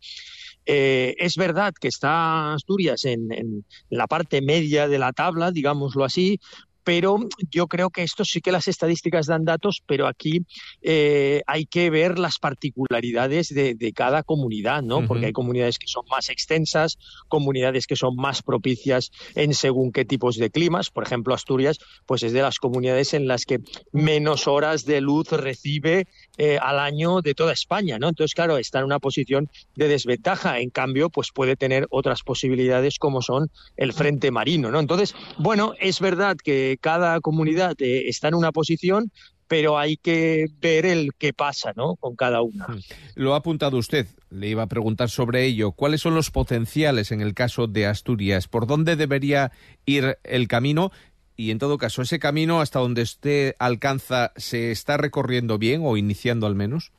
Eh, 0.66 1.16
es 1.18 1.36
verdad 1.36 1.74
que 1.80 1.88
está 1.88 2.54
Asturias 2.54 3.06
en, 3.06 3.66
la 3.90 4.08
parte 4.08 4.42
media 4.42 4.88
de 4.88 5.00
la 5.00 5.12
tabla, 5.12 5.52
digámoslo 5.52 6.04
así, 6.04 6.40
pero 6.84 7.18
yo 7.50 7.68
creo 7.68 7.90
que 7.90 8.04
esto 8.04 8.26
sí 8.26 8.42
que 8.42 8.52
las 8.52 8.68
estadísticas 8.68 9.28
dan 9.28 9.46
datos, 9.46 9.82
pero 9.86 10.08
aquí 10.08 10.46
eh, 10.82 11.42
hay 11.48 11.66
que 11.66 11.90
ver 11.90 12.20
las 12.20 12.40
particularidades 12.40 13.50
de, 13.50 13.92
cada 13.94 14.24
comunidad, 14.24 14.82
¿no? 14.82 15.06
Porque 15.06 15.28
hay 15.28 15.34
comunidades 15.34 15.78
que 15.78 15.88
son 15.88 16.06
más 16.10 16.30
extensas, 16.30 16.98
comunidades 17.28 17.88
que 17.88 17.96
son 17.96 18.16
más 18.16 18.42
propicias 18.42 19.12
en 19.36 19.54
según 19.54 19.92
qué 19.92 20.06
tipos 20.06 20.38
de 20.38 20.50
climas. 20.50 20.90
Por 20.90 21.04
ejemplo, 21.04 21.34
Asturias, 21.34 21.78
pues 22.06 22.24
es 22.24 22.32
de 22.32 22.42
las 22.42 22.58
comunidades 22.58 23.14
en 23.14 23.28
las 23.28 23.46
que 23.46 23.60
menos 23.92 24.48
horas 24.48 24.86
de 24.86 25.02
luz 25.02 25.32
recibe 25.32 26.08
eh, 26.38 26.58
al 26.62 26.80
año 26.80 27.22
de 27.22 27.34
toda 27.34 27.54
España, 27.54 28.00
¿no? 28.00 28.10
Entonces, 28.10 28.34
claro, 28.34 28.58
está 28.58 28.80
en 28.80 28.86
una 28.86 29.00
posición 29.00 29.50
de 29.76 29.88
desventaja. 29.88 30.60
En 30.60 30.70
cambio, 30.70 31.10
pues 31.10 31.32
puede 31.34 31.56
tener 31.56 31.88
otras 31.90 32.24
posibilidades 32.24 32.98
como 32.98 33.22
son 33.22 33.52
el 33.78 33.94
frente 33.94 34.32
marino, 34.32 34.72
¿no? 34.72 34.80
Entonces, 34.80 35.16
bueno, 35.38 35.74
es 35.80 36.00
verdad 36.00 36.38
que 36.42 36.71
cada 36.78 37.20
comunidad 37.22 37.76
eh, 37.82 38.08
está 38.08 38.28
en 38.28 38.36
una 38.36 38.52
posición, 38.52 39.12
pero 39.48 39.78
hay 39.78 39.98
que 39.98 40.46
ver 40.62 40.86
el 40.86 41.12
qué 41.18 41.34
pasa 41.34 41.74
¿no? 41.76 41.96
con 41.98 42.16
cada 42.16 42.42
una. 42.42 42.68
Hmm. 42.68 42.80
Lo 43.16 43.34
ha 43.34 43.38
apuntado 43.38 43.78
usted, 43.78 44.08
le 44.30 44.48
iba 44.48 44.64
a 44.64 44.68
preguntar 44.68 45.10
sobre 45.10 45.46
ello. 45.46 45.74
¿Cuáles 45.74 46.00
son 46.00 46.16
los 46.16 46.32
potenciales 46.32 47.12
en 47.12 47.20
el 47.20 47.34
caso 47.34 47.68
de 47.68 47.86
Asturias? 47.86 48.48
¿Por 48.48 48.66
dónde 48.66 48.96
debería 48.96 49.52
ir 49.86 50.18
el 50.24 50.48
camino? 50.48 50.92
Y 51.36 51.52
en 51.52 51.60
todo 51.60 51.78
caso, 51.78 52.02
¿ese 52.02 52.20
camino 52.20 52.62
hasta 52.62 52.80
donde 52.80 53.02
usted 53.02 53.56
alcanza 53.60 54.32
se 54.38 54.72
está 54.72 54.96
recorriendo 54.96 55.58
bien 55.58 55.82
o 55.84 55.98
iniciando 55.98 56.48
al 56.48 56.56
menos? 56.56 56.92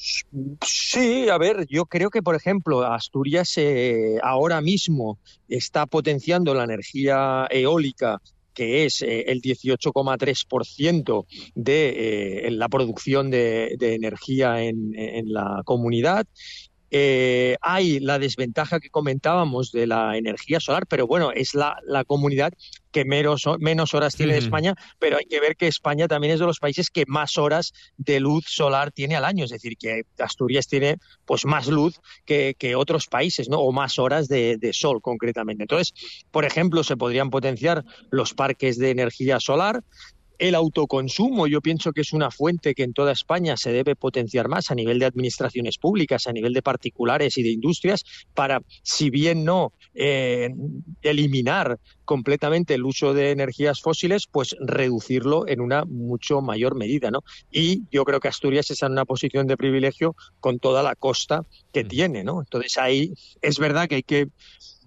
Sí, 0.00 1.28
a 1.28 1.36
ver, 1.36 1.66
yo 1.68 1.84
creo 1.84 2.08
que, 2.08 2.22
por 2.22 2.34
ejemplo, 2.34 2.82
Asturias 2.84 3.52
eh, 3.58 4.18
ahora 4.22 4.62
mismo 4.62 5.18
está 5.46 5.84
potenciando 5.84 6.54
la 6.54 6.64
energía 6.64 7.46
eólica 7.50 8.20
que 8.54 8.84
es 8.84 9.02
eh, 9.02 9.24
el 9.28 9.40
18,3% 9.42 11.26
de 11.54 12.46
eh, 12.46 12.50
la 12.50 12.68
producción 12.68 13.30
de, 13.30 13.76
energía 13.80 14.62
en, 14.62 14.92
la 15.32 15.62
comunidad 15.64 16.26
eh, 16.90 17.56
hay 17.60 18.00
la 18.00 18.18
desventaja 18.18 18.80
que 18.80 18.90
comentábamos 18.90 19.70
de 19.72 19.86
la 19.86 20.16
energía 20.16 20.60
solar, 20.60 20.86
pero 20.86 21.06
bueno, 21.06 21.30
es 21.32 21.54
la, 21.54 21.76
comunidad 22.06 22.52
que 22.90 23.04
menos, 23.04 23.44
menos 23.60 23.94
horas 23.94 24.16
tiene 24.16 24.36
España, 24.36 24.74
pero 24.98 25.18
hay 25.18 25.24
que 25.26 25.38
ver 25.38 25.56
que 25.56 25.68
España 25.68 26.08
también 26.08 26.32
es 26.32 26.40
de 26.40 26.46
los 26.46 26.58
países 26.58 26.90
que 26.90 27.04
más 27.06 27.38
horas 27.38 27.72
de 27.96 28.18
luz 28.18 28.44
solar 28.48 28.90
tiene 28.90 29.14
al 29.14 29.24
año, 29.24 29.44
es 29.44 29.50
decir, 29.50 29.76
que 29.76 30.02
Asturias 30.18 30.66
tiene 30.66 30.96
pues 31.24 31.44
más 31.44 31.68
luz 31.68 32.00
que, 32.24 32.56
otros 32.76 33.06
países, 33.06 33.48
¿no? 33.48 33.58
O 33.58 33.72
más 33.72 33.98
horas 33.98 34.28
de, 34.28 34.56
de 34.56 34.72
sol 34.72 35.00
concretamente. 35.02 35.64
Entonces, 35.64 35.92
por 36.30 36.44
ejemplo, 36.44 36.82
se 36.82 36.96
podrían 36.96 37.30
potenciar 37.30 37.84
los 38.10 38.32
parques 38.32 38.78
de 38.78 38.90
energía 38.90 39.38
solar, 39.38 39.82
el 40.40 40.54
autoconsumo, 40.54 41.46
yo 41.46 41.60
pienso 41.60 41.92
que 41.92 42.00
es 42.00 42.14
una 42.14 42.30
fuente 42.30 42.74
que 42.74 42.82
en 42.82 42.94
toda 42.94 43.12
España 43.12 43.58
se 43.58 43.72
debe 43.72 43.94
potenciar 43.94 44.48
más 44.48 44.70
a 44.70 44.74
nivel 44.74 44.98
de 44.98 45.04
administraciones 45.04 45.76
públicas, 45.76 46.26
a 46.26 46.32
nivel 46.32 46.54
de 46.54 46.62
particulares 46.62 47.36
y 47.36 47.42
de 47.42 47.50
industrias, 47.50 48.04
para, 48.34 48.62
si 48.82 49.10
bien 49.10 49.44
no 49.44 49.74
eh, 49.94 50.48
eliminar 51.02 51.78
completamente 52.06 52.74
el 52.74 52.84
uso 52.84 53.12
de 53.12 53.32
energías 53.32 53.82
fósiles, 53.82 54.26
pues 54.26 54.56
reducirlo 54.58 55.46
en 55.46 55.60
una 55.60 55.84
mucho 55.84 56.40
mayor 56.40 56.74
medida, 56.74 57.10
¿no? 57.10 57.22
Y 57.50 57.82
yo 57.92 58.04
creo 58.04 58.18
que 58.18 58.28
Asturias 58.28 58.70
está 58.70 58.86
en 58.86 58.92
una 58.92 59.04
posición 59.04 59.46
de 59.46 59.58
privilegio 59.58 60.16
con 60.40 60.58
toda 60.58 60.82
la 60.82 60.96
costa 60.96 61.44
que 61.70 61.84
mm. 61.84 61.88
tiene, 61.88 62.24
¿no? 62.24 62.40
Entonces 62.40 62.78
ahí 62.78 63.12
es 63.42 63.58
verdad 63.58 63.88
que 63.88 63.96
hay 63.96 64.02
que 64.02 64.28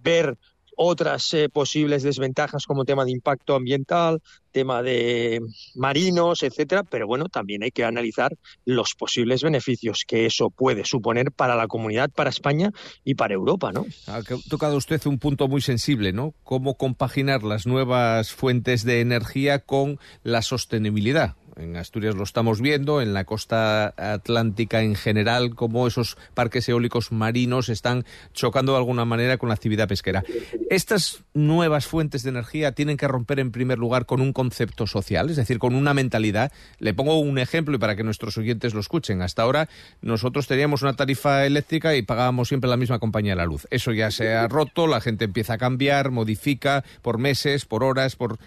ver 0.02 0.36
otras 0.76 1.34
eh, 1.34 1.50
posibles 1.50 2.04
desventajas 2.04 2.66
como 2.66 2.86
tema 2.86 3.06
de 3.06 3.12
impacto 3.12 3.56
ambiental, 3.56 4.22
tema 4.52 4.82
de 4.82 5.42
marinos, 5.76 6.44
etcétera, 6.44 6.84
pero 6.84 7.08
bueno, 7.08 7.26
también 7.26 7.64
hay 7.64 7.72
que 7.72 7.84
analizar 7.84 8.38
los 8.66 8.94
posibles 8.94 9.42
beneficios 9.42 10.04
que 10.08 10.26
eso 10.26 10.50
puede 10.50 10.86
suponer 10.86 11.32
para 11.32 11.56
la 11.56 11.68
comunidad, 11.68 12.12
para 12.12 12.30
España 12.30 12.72
y 13.04 13.16
para 13.16 13.34
Europa, 13.34 13.72
¿no? 13.72 13.86
Ha 14.08 14.22
tocado 14.50 14.78
usted 14.78 15.02
un 15.06 15.20
punto 15.20 15.48
muy 15.48 15.62
sensible, 15.62 16.14
¿no? 16.14 16.34
Cómo 16.44 16.78
compaginar 16.78 17.44
las 17.44 17.66
nuevas 17.66 18.32
fuentes 18.32 18.84
de 18.84 19.02
energía 19.02 19.60
con 19.60 20.00
la 20.24 20.42
sostenibilidad 20.42 21.36
en 21.58 21.76
Asturias 21.76 22.16
lo 22.16 22.24
estamos 22.24 22.62
viendo, 22.62 23.02
en 23.02 23.14
la 23.14 23.26
costa 23.26 23.94
atlántica 23.98 24.82
en 24.82 24.96
general, 24.96 25.56
cómo 25.56 25.88
esos 25.88 26.18
parques 26.34 26.68
eólicos 26.70 27.12
marinos 27.12 27.70
están 27.70 28.06
chocando 28.34 28.74
de 28.74 28.80
alguna 28.80 29.06
manera 29.06 29.38
con 29.38 29.50
la 29.50 29.56
actividad 29.56 29.88
pesquera. 29.88 30.24
Estas 30.70 31.24
nuevas 31.34 31.86
fuentes 31.86 32.24
de 32.24 32.30
energía 32.30 32.74
tienen 32.74 32.98
que 32.98 33.08
romper 33.08 33.40
en 33.40 33.52
primer 33.52 33.78
lugar 33.78 34.06
con 34.06 34.22
un 34.22 34.34
concepto 34.34 34.88
social, 34.88 35.30
es 35.30 35.36
decir, 35.36 35.60
con 35.60 35.76
una 35.76 35.94
mentalidad. 35.94 36.52
Le 36.80 36.94
pongo 36.94 37.20
un 37.20 37.38
ejemplo 37.38 37.76
y 37.76 37.80
para 37.80 37.96
que 37.96 38.04
nuestros 38.04 38.38
oyentes 38.38 38.74
lo 38.74 38.80
escuchen. 38.80 39.22
Hasta 39.22 39.44
ahora 39.44 39.70
nosotros 40.02 40.48
teníamos 40.48 40.82
una 40.82 40.94
tarifa 40.94 41.46
eléctrica 41.46 41.96
y 41.96 42.02
pagábamos 42.02 42.48
siempre 42.48 42.70
la 42.70 42.78
misma 42.78 43.00
compañía 43.00 43.34
de 43.34 43.38
la 43.38 43.46
luz. 43.46 43.68
Eso 43.70 43.92
ya 43.92 44.12
se 44.12 44.34
ha 44.34 44.48
roto, 44.48 44.88
la 44.88 45.02
gente 45.02 45.26
empieza 45.26 45.54
a 45.54 45.58
cambiar, 45.58 46.12
modifica 46.12 46.84
por 47.02 47.18
meses, 47.18 47.66
por 47.66 47.84
horas, 47.84 48.16
por 48.16 48.40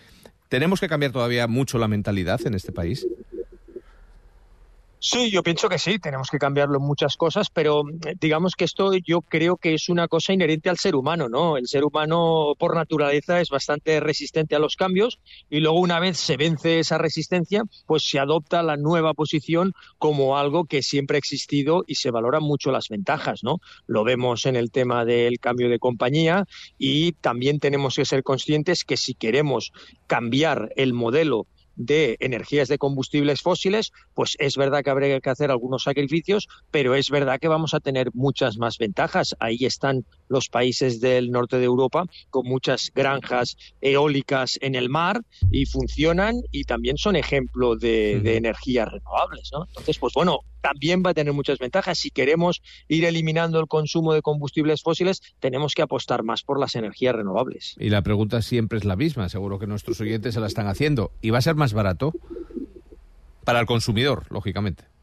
¿Tenemos 0.49 0.81
que 0.81 0.89
cambiar 0.89 1.13
todavía 1.13 1.47
mucho 1.47 1.79
la 1.79 1.89
mentalidad 1.89 2.41
en 2.47 2.55
este 2.55 2.73
país? 2.73 3.07
Sí, 4.99 5.31
yo 5.31 5.43
pienso 5.43 5.69
que 5.69 5.79
sí, 5.79 5.99
tenemos 5.99 6.31
que 6.31 6.39
cambiarlo 6.39 6.79
en 6.79 6.85
muchas 6.85 7.17
cosas, 7.17 7.51
pero 7.51 7.83
eh, 8.07 8.15
digamos 8.19 8.55
que 8.55 8.65
esto 8.65 8.95
yo 8.95 9.21
creo 9.21 9.59
que 9.59 9.75
es 9.75 9.91
una 9.91 10.09
cosa 10.09 10.33
inherente 10.33 10.71
al 10.71 10.79
ser 10.79 10.97
humano, 10.97 11.29
¿no? 11.29 11.59
El 11.59 11.67
ser 11.67 11.85
humano 11.85 12.55
por 12.59 12.75
naturaleza 12.75 13.41
es 13.41 13.51
bastante 13.51 14.01
resistente 14.01 14.57
a 14.57 14.59
los 14.59 14.75
cambios 14.75 15.19
y 15.51 15.61
luego 15.61 15.81
una 15.81 16.01
vez 16.01 16.17
se 16.17 16.39
vence 16.39 16.79
esa 16.79 16.97
resistencia, 16.97 17.63
pues 17.87 18.09
se 18.09 18.19
adopta 18.19 18.63
la 18.63 18.79
nueva 18.79 19.13
posición 19.13 19.75
como 19.99 20.39
algo 20.39 20.65
que 20.65 20.83
siempre 20.83 21.17
ha 21.17 21.19
existido 21.19 21.85
y 21.87 21.97
se 21.97 22.11
valoran 22.11 22.43
mucho 22.43 22.73
las 22.73 22.89
ventajas, 22.89 23.45
¿no? 23.45 23.61
Lo 23.87 24.03
vemos 24.03 24.47
en 24.47 24.57
el 24.57 24.71
tema 24.71 25.05
del 25.05 25.39
cambio 25.41 25.69
de 25.69 25.79
compañía 25.79 26.47
y 26.79 27.13
también 27.13 27.61
tenemos 27.61 27.97
que 27.97 28.07
ser 28.07 28.23
conscientes 28.23 28.85
que 28.85 28.97
si 28.97 29.13
queremos 29.13 29.73
cambiar 30.07 30.73
el 30.77 30.95
modelo 30.95 31.47
de 31.77 32.17
energías 32.21 32.69
de 32.69 32.79
combustibles 32.79 33.41
fósiles, 33.43 33.93
pues 34.15 34.37
es 34.39 34.57
verdad 34.57 34.83
que 34.83 34.91
habría 34.91 35.21
que 35.21 35.31
hacer 35.31 35.51
algunos 35.51 35.85
sacrificios, 35.85 36.49
pero 36.71 36.95
es 36.95 37.11
verdad 37.11 37.39
que 37.39 37.49
vamos 37.49 37.75
a 37.75 37.81
tener 37.81 38.11
muchas 38.15 38.59
más 38.59 38.79
ventajas. 38.79 39.37
Ahí 39.39 39.59
están 39.61 40.05
los 40.29 40.49
países 40.49 41.01
del 41.01 41.31
norte 41.31 41.59
de 41.59 41.65
Europa 41.65 42.05
con 42.31 42.47
muchas 42.47 42.91
granjas 42.95 43.57
eólicas 43.81 44.59
en 44.61 44.75
el 44.75 44.89
mar 44.89 45.23
y 45.51 45.67
funcionan 45.67 46.43
y 46.51 46.65
también 46.65 46.97
son 46.97 47.17
ejemplo 47.17 47.77
de, 47.77 48.37
energías 48.37 48.91
renovables. 48.91 49.51
¿no? 49.53 49.65
Entonces, 49.67 49.99
pues 49.99 50.13
bueno, 50.15 50.41
también 50.61 51.03
va 51.05 51.11
a 51.11 51.15
tener 51.15 51.33
muchas 51.33 51.59
ventajas. 51.59 51.99
Si 51.99 52.11
queremos 52.11 52.63
ir 52.89 53.05
eliminando 53.05 53.61
el 53.61 53.67
consumo 53.67 54.13
de 54.15 54.23
combustibles 54.23 54.83
fósiles, 54.83 55.23
tenemos 55.39 55.75
que 55.75 55.83
apostar 55.83 56.23
más 56.23 56.43
por 56.43 56.59
las 56.59 56.75
energías 56.75 57.15
renovables. 57.15 57.77
Y 57.79 57.91
la 57.91 58.03
pregunta 58.03 58.43
siempre 58.43 58.79
es 58.79 58.85
la 58.85 58.97
misma, 58.97 59.29
seguro 59.29 59.59
que 59.59 59.67
nuestros 59.67 60.01
oyentes 60.01 60.35
se 60.35 60.41
la 60.41 60.47
están 60.47 60.67
haciendo. 60.67 61.13
¿Y 61.23 61.31
va 61.31 61.39
a 61.39 61.43
ser 61.43 61.55
más 61.55 61.73
barato? 61.73 62.13
Para 63.45 63.61
el 63.61 63.67
consumidor, 63.67 64.27
lógicamente. 64.31 64.96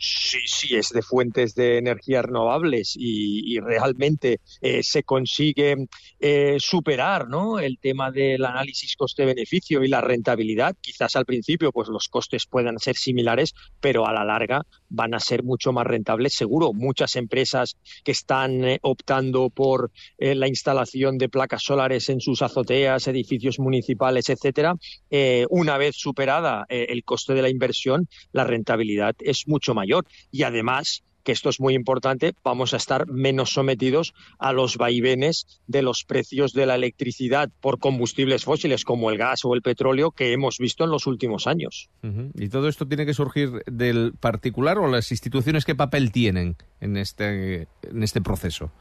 Sí, 0.00 0.38
sí, 0.46 0.76
es 0.76 0.90
de 0.90 1.02
fuentes 1.02 1.56
de 1.56 1.78
energías 1.78 2.24
renovables 2.24 2.94
y, 2.96 3.58
realmente 3.58 4.40
eh, 4.62 4.84
se 4.84 5.02
consigue 5.02 5.88
eh, 6.20 6.56
superar 6.60 7.28
¿no? 7.28 7.58
el 7.58 7.78
tema 7.80 8.12
del 8.12 8.44
análisis 8.44 8.94
coste-beneficio 8.94 9.82
y 9.82 9.88
la 9.88 10.00
rentabilidad. 10.00 10.76
Quizás 10.80 11.16
al 11.16 11.24
principio 11.24 11.72
pues 11.72 11.88
los 11.88 12.08
costes 12.08 12.46
puedan 12.46 12.78
ser 12.78 12.94
similares, 12.94 13.54
pero 13.80 14.06
a 14.06 14.12
la 14.12 14.24
larga 14.24 14.64
van 14.88 15.14
a 15.14 15.20
ser 15.20 15.42
mucho 15.42 15.72
más 15.72 15.86
rentables, 15.86 16.34
seguro. 16.34 16.72
Muchas 16.72 17.16
empresas 17.16 17.76
que 18.04 18.12
están 18.12 18.64
eh, 18.64 18.78
optando 18.82 19.50
por 19.50 19.90
la 20.18 20.46
instalación 20.46 21.18
de 21.18 21.28
placas 21.28 21.62
solares 21.62 22.08
en 22.08 22.20
sus 22.20 22.42
azoteas, 22.42 23.08
edificios 23.08 23.58
municipales, 23.58 24.28
etcétera, 24.28 24.74
una 25.48 25.78
vez 25.78 25.96
superada 25.96 26.66
el 26.68 27.04
coste 27.04 27.34
de 27.34 27.42
la 27.42 27.48
inversión, 27.48 28.08
la 28.32 28.44
rentabilidad 28.44 29.14
es 29.20 29.46
mucho 29.46 29.74
mayor 29.74 29.87
y 30.30 30.42
además 30.42 31.02
que 31.28 31.32
esto 31.32 31.50
es 31.50 31.60
muy 31.60 31.74
importante, 31.74 32.34
vamos 32.42 32.72
a 32.72 32.78
estar 32.78 33.06
menos 33.06 33.50
sometidos 33.50 34.14
a 34.38 34.54
los 34.54 34.78
vaivenes 34.78 35.60
de 35.66 35.82
los 35.82 36.04
precios 36.04 36.54
de 36.54 36.64
la 36.64 36.74
electricidad 36.74 37.50
por 37.60 37.78
combustibles 37.78 38.44
fósiles 38.44 38.82
como 38.82 39.10
el 39.10 39.18
gas 39.18 39.44
o 39.44 39.54
el 39.54 39.60
petróleo 39.60 40.10
que 40.10 40.32
hemos 40.32 40.56
visto 40.56 40.84
en 40.84 40.90
los 40.90 41.06
últimos 41.06 41.46
años. 41.46 41.90
¿Y 42.34 42.48
todo 42.48 42.66
esto 42.66 42.88
tiene 42.88 43.04
que 43.04 43.12
surgir 43.12 43.62
del 43.66 44.14
particular 44.18 44.78
o 44.78 44.88
las 44.88 45.10
instituciones 45.10 45.66
qué 45.66 45.74
papel 45.74 46.12
tienen 46.12 46.56
en 46.80 46.96
este, 46.96 47.68
en 47.82 48.02
este 48.02 48.22
proceso? 48.22 48.72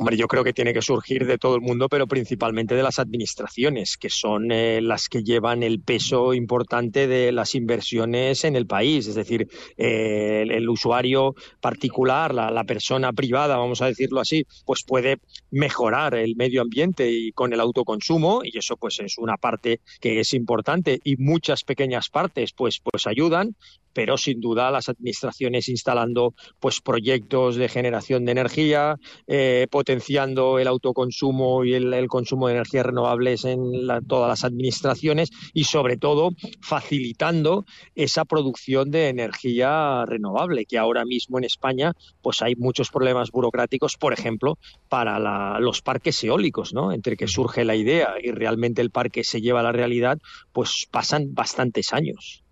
Hombre, 0.00 0.16
yo 0.16 0.28
creo 0.28 0.42
que 0.42 0.54
tiene 0.54 0.72
que 0.72 0.80
surgir 0.80 1.26
de 1.26 1.36
todo 1.36 1.56
el 1.56 1.60
mundo, 1.60 1.86
pero 1.90 2.06
principalmente 2.06 2.74
de 2.74 2.82
las 2.82 2.98
administraciones, 2.98 3.98
que 3.98 4.08
son 4.08 4.50
eh, 4.50 4.80
las 4.80 5.10
que 5.10 5.22
llevan 5.22 5.62
el 5.62 5.82
peso 5.82 6.32
importante 6.32 7.06
de 7.06 7.32
las 7.32 7.54
inversiones 7.54 8.44
en 8.44 8.56
el 8.56 8.66
país. 8.66 9.08
Es 9.08 9.14
decir, 9.14 9.46
eh, 9.76 10.46
el, 10.48 10.66
usuario 10.70 11.34
particular, 11.60 12.32
la, 12.32 12.64
persona 12.64 13.12
privada, 13.12 13.58
vamos 13.58 13.82
a 13.82 13.88
decirlo 13.88 14.20
así, 14.20 14.46
pues 14.64 14.84
puede 14.84 15.18
mejorar 15.50 16.14
el 16.14 16.34
medio 16.34 16.62
ambiente 16.62 17.10
y 17.10 17.32
con 17.32 17.52
el 17.52 17.60
autoconsumo, 17.60 18.40
y 18.42 18.56
eso 18.56 18.78
pues 18.78 19.00
es 19.00 19.18
una 19.18 19.36
parte 19.36 19.80
que 20.00 20.20
es 20.20 20.32
importante, 20.32 20.98
y 21.04 21.16
muchas 21.16 21.62
pequeñas 21.62 22.08
partes 22.08 22.54
pues, 22.54 22.80
pues 22.80 23.06
ayudan, 23.06 23.54
pero 23.92 24.16
sin 24.16 24.40
duda 24.40 24.70
las 24.70 24.88
administraciones 24.88 25.68
instalando 25.68 26.34
pues 26.58 26.80
proyectos 26.80 27.56
de 27.56 27.68
generación 27.68 28.24
de 28.24 28.32
energía, 28.32 28.96
eh, 29.26 29.66
potenciando 29.70 30.58
el 30.58 30.68
autoconsumo 30.68 31.64
y 31.64 31.74
el, 31.74 32.08
consumo 32.08 32.48
de 32.48 32.54
energías 32.54 32.86
renovables 32.86 33.44
en 33.44 33.60
todas 34.06 34.28
las 34.28 34.44
administraciones 34.44 35.30
y 35.52 35.64
sobre 35.64 35.96
todo 35.96 36.30
facilitando 36.60 37.64
esa 37.94 38.24
producción 38.24 38.90
de 38.90 39.08
energía 39.08 40.04
renovable 40.06 40.66
que 40.66 40.78
ahora 40.78 41.04
mismo 41.04 41.38
en 41.38 41.44
España 41.44 41.92
pues 42.22 42.42
hay 42.42 42.56
muchos 42.56 42.90
problemas 42.90 43.30
burocráticos, 43.30 43.96
por 43.96 44.12
ejemplo, 44.12 44.58
para 44.88 45.58
los 45.60 45.82
parques 45.82 46.22
eólicos, 46.24 46.72
¿no? 46.72 46.92
Entre 46.92 47.16
que 47.16 47.28
surge 47.28 47.64
la 47.64 47.76
idea 47.76 48.14
y 48.22 48.30
realmente 48.30 48.82
el 48.82 48.90
parque 48.90 49.24
se 49.24 49.40
lleva 49.40 49.60
a 49.60 49.64
la 49.64 49.72
realidad, 49.72 50.18
pues 50.52 50.86
pasan 50.90 51.34
bastantes 51.34 51.92
años. 51.92 52.44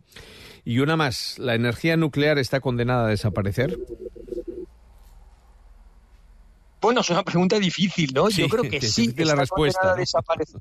Y 0.65 0.81
una 0.81 0.97
más, 0.97 1.39
¿la 1.39 1.55
energía 1.55 1.97
nuclear 1.97 2.39
está 2.39 2.61
condenada 2.61 3.07
a 3.07 3.09
desaparecer? 3.09 3.79
Bueno, 6.81 7.01
es 7.01 7.11
una 7.11 7.25
pregunta 7.25 7.59
difícil, 7.59 8.13
¿no? 8.15 8.29
yo 8.31 8.49
creo 8.49 8.63
que 8.71 8.81
sí. 8.81 9.13
la 9.17 9.35
respuesta. 9.35 9.97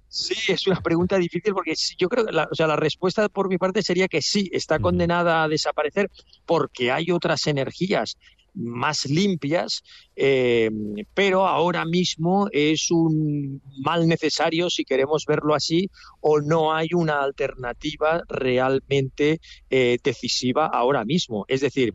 Sí, 0.10 0.52
es 0.52 0.66
una 0.68 0.82
pregunta 0.82 1.18
difícil 1.18 1.54
porque 1.54 1.74
yo 1.98 2.10
creo 2.10 2.26
que 2.26 2.32
la, 2.32 2.48
o 2.52 2.56
sea, 2.56 2.68
la 2.68 2.76
respuesta 2.76 3.30
por 3.30 3.50
mi 3.50 3.58
parte 3.58 3.84
sería 3.84 4.08
que 4.08 4.22
sí, 4.22 4.50
está 4.52 4.80
condenada 4.80 5.44
a 5.44 5.48
desaparecer 5.48 6.10
porque 6.46 6.92
hay 6.92 7.12
otras 7.12 7.46
energías 7.46 8.18
más 8.58 9.06
limpias, 9.06 9.84
eh, 10.16 10.70
pero 11.14 11.48
ahora 11.48 11.86
mismo 11.86 12.48
es 12.52 12.90
un 12.92 13.62
mal 13.84 14.08
necesario, 14.08 14.70
si 14.70 14.84
queremos 14.84 15.26
verlo 15.26 15.54
así, 15.54 15.90
o 16.22 16.42
no 16.42 16.74
hay 16.74 16.90
una 16.94 17.22
alternativa 17.22 18.24
realmente 18.28 19.40
eh, 19.70 19.98
decisiva 20.04 20.66
ahora 20.66 21.06
mismo. 21.06 21.46
Es 21.48 21.62
decir, 21.62 21.94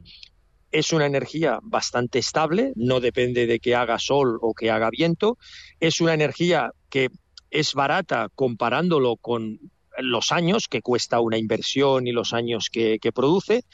es 0.71 0.92
una 0.92 1.07
energía 1.07 1.59
bastante 1.62 2.19
estable, 2.19 2.73
no 2.76 3.00
depende 3.00 3.47
de 3.47 3.59
que 3.59 3.75
haga 3.75 3.99
sol 3.99 4.38
o 4.40 4.54
que 4.54 4.71
haga 4.71 4.88
viento, 4.90 5.38
es 5.81 6.00
una 6.00 6.14
energía 6.14 6.71
que 6.88 7.09
es 7.50 7.75
barata 7.75 8.28
comparándolo 8.35 9.16
con 9.16 9.59
los 9.99 10.33
años 10.33 10.69
que 10.69 10.81
cuesta 10.81 11.21
una 11.21 11.37
inversión 11.37 12.07
y 12.07 12.12
los 12.12 12.33
años 12.33 12.71
que 12.71 12.99
produce, 13.14 13.64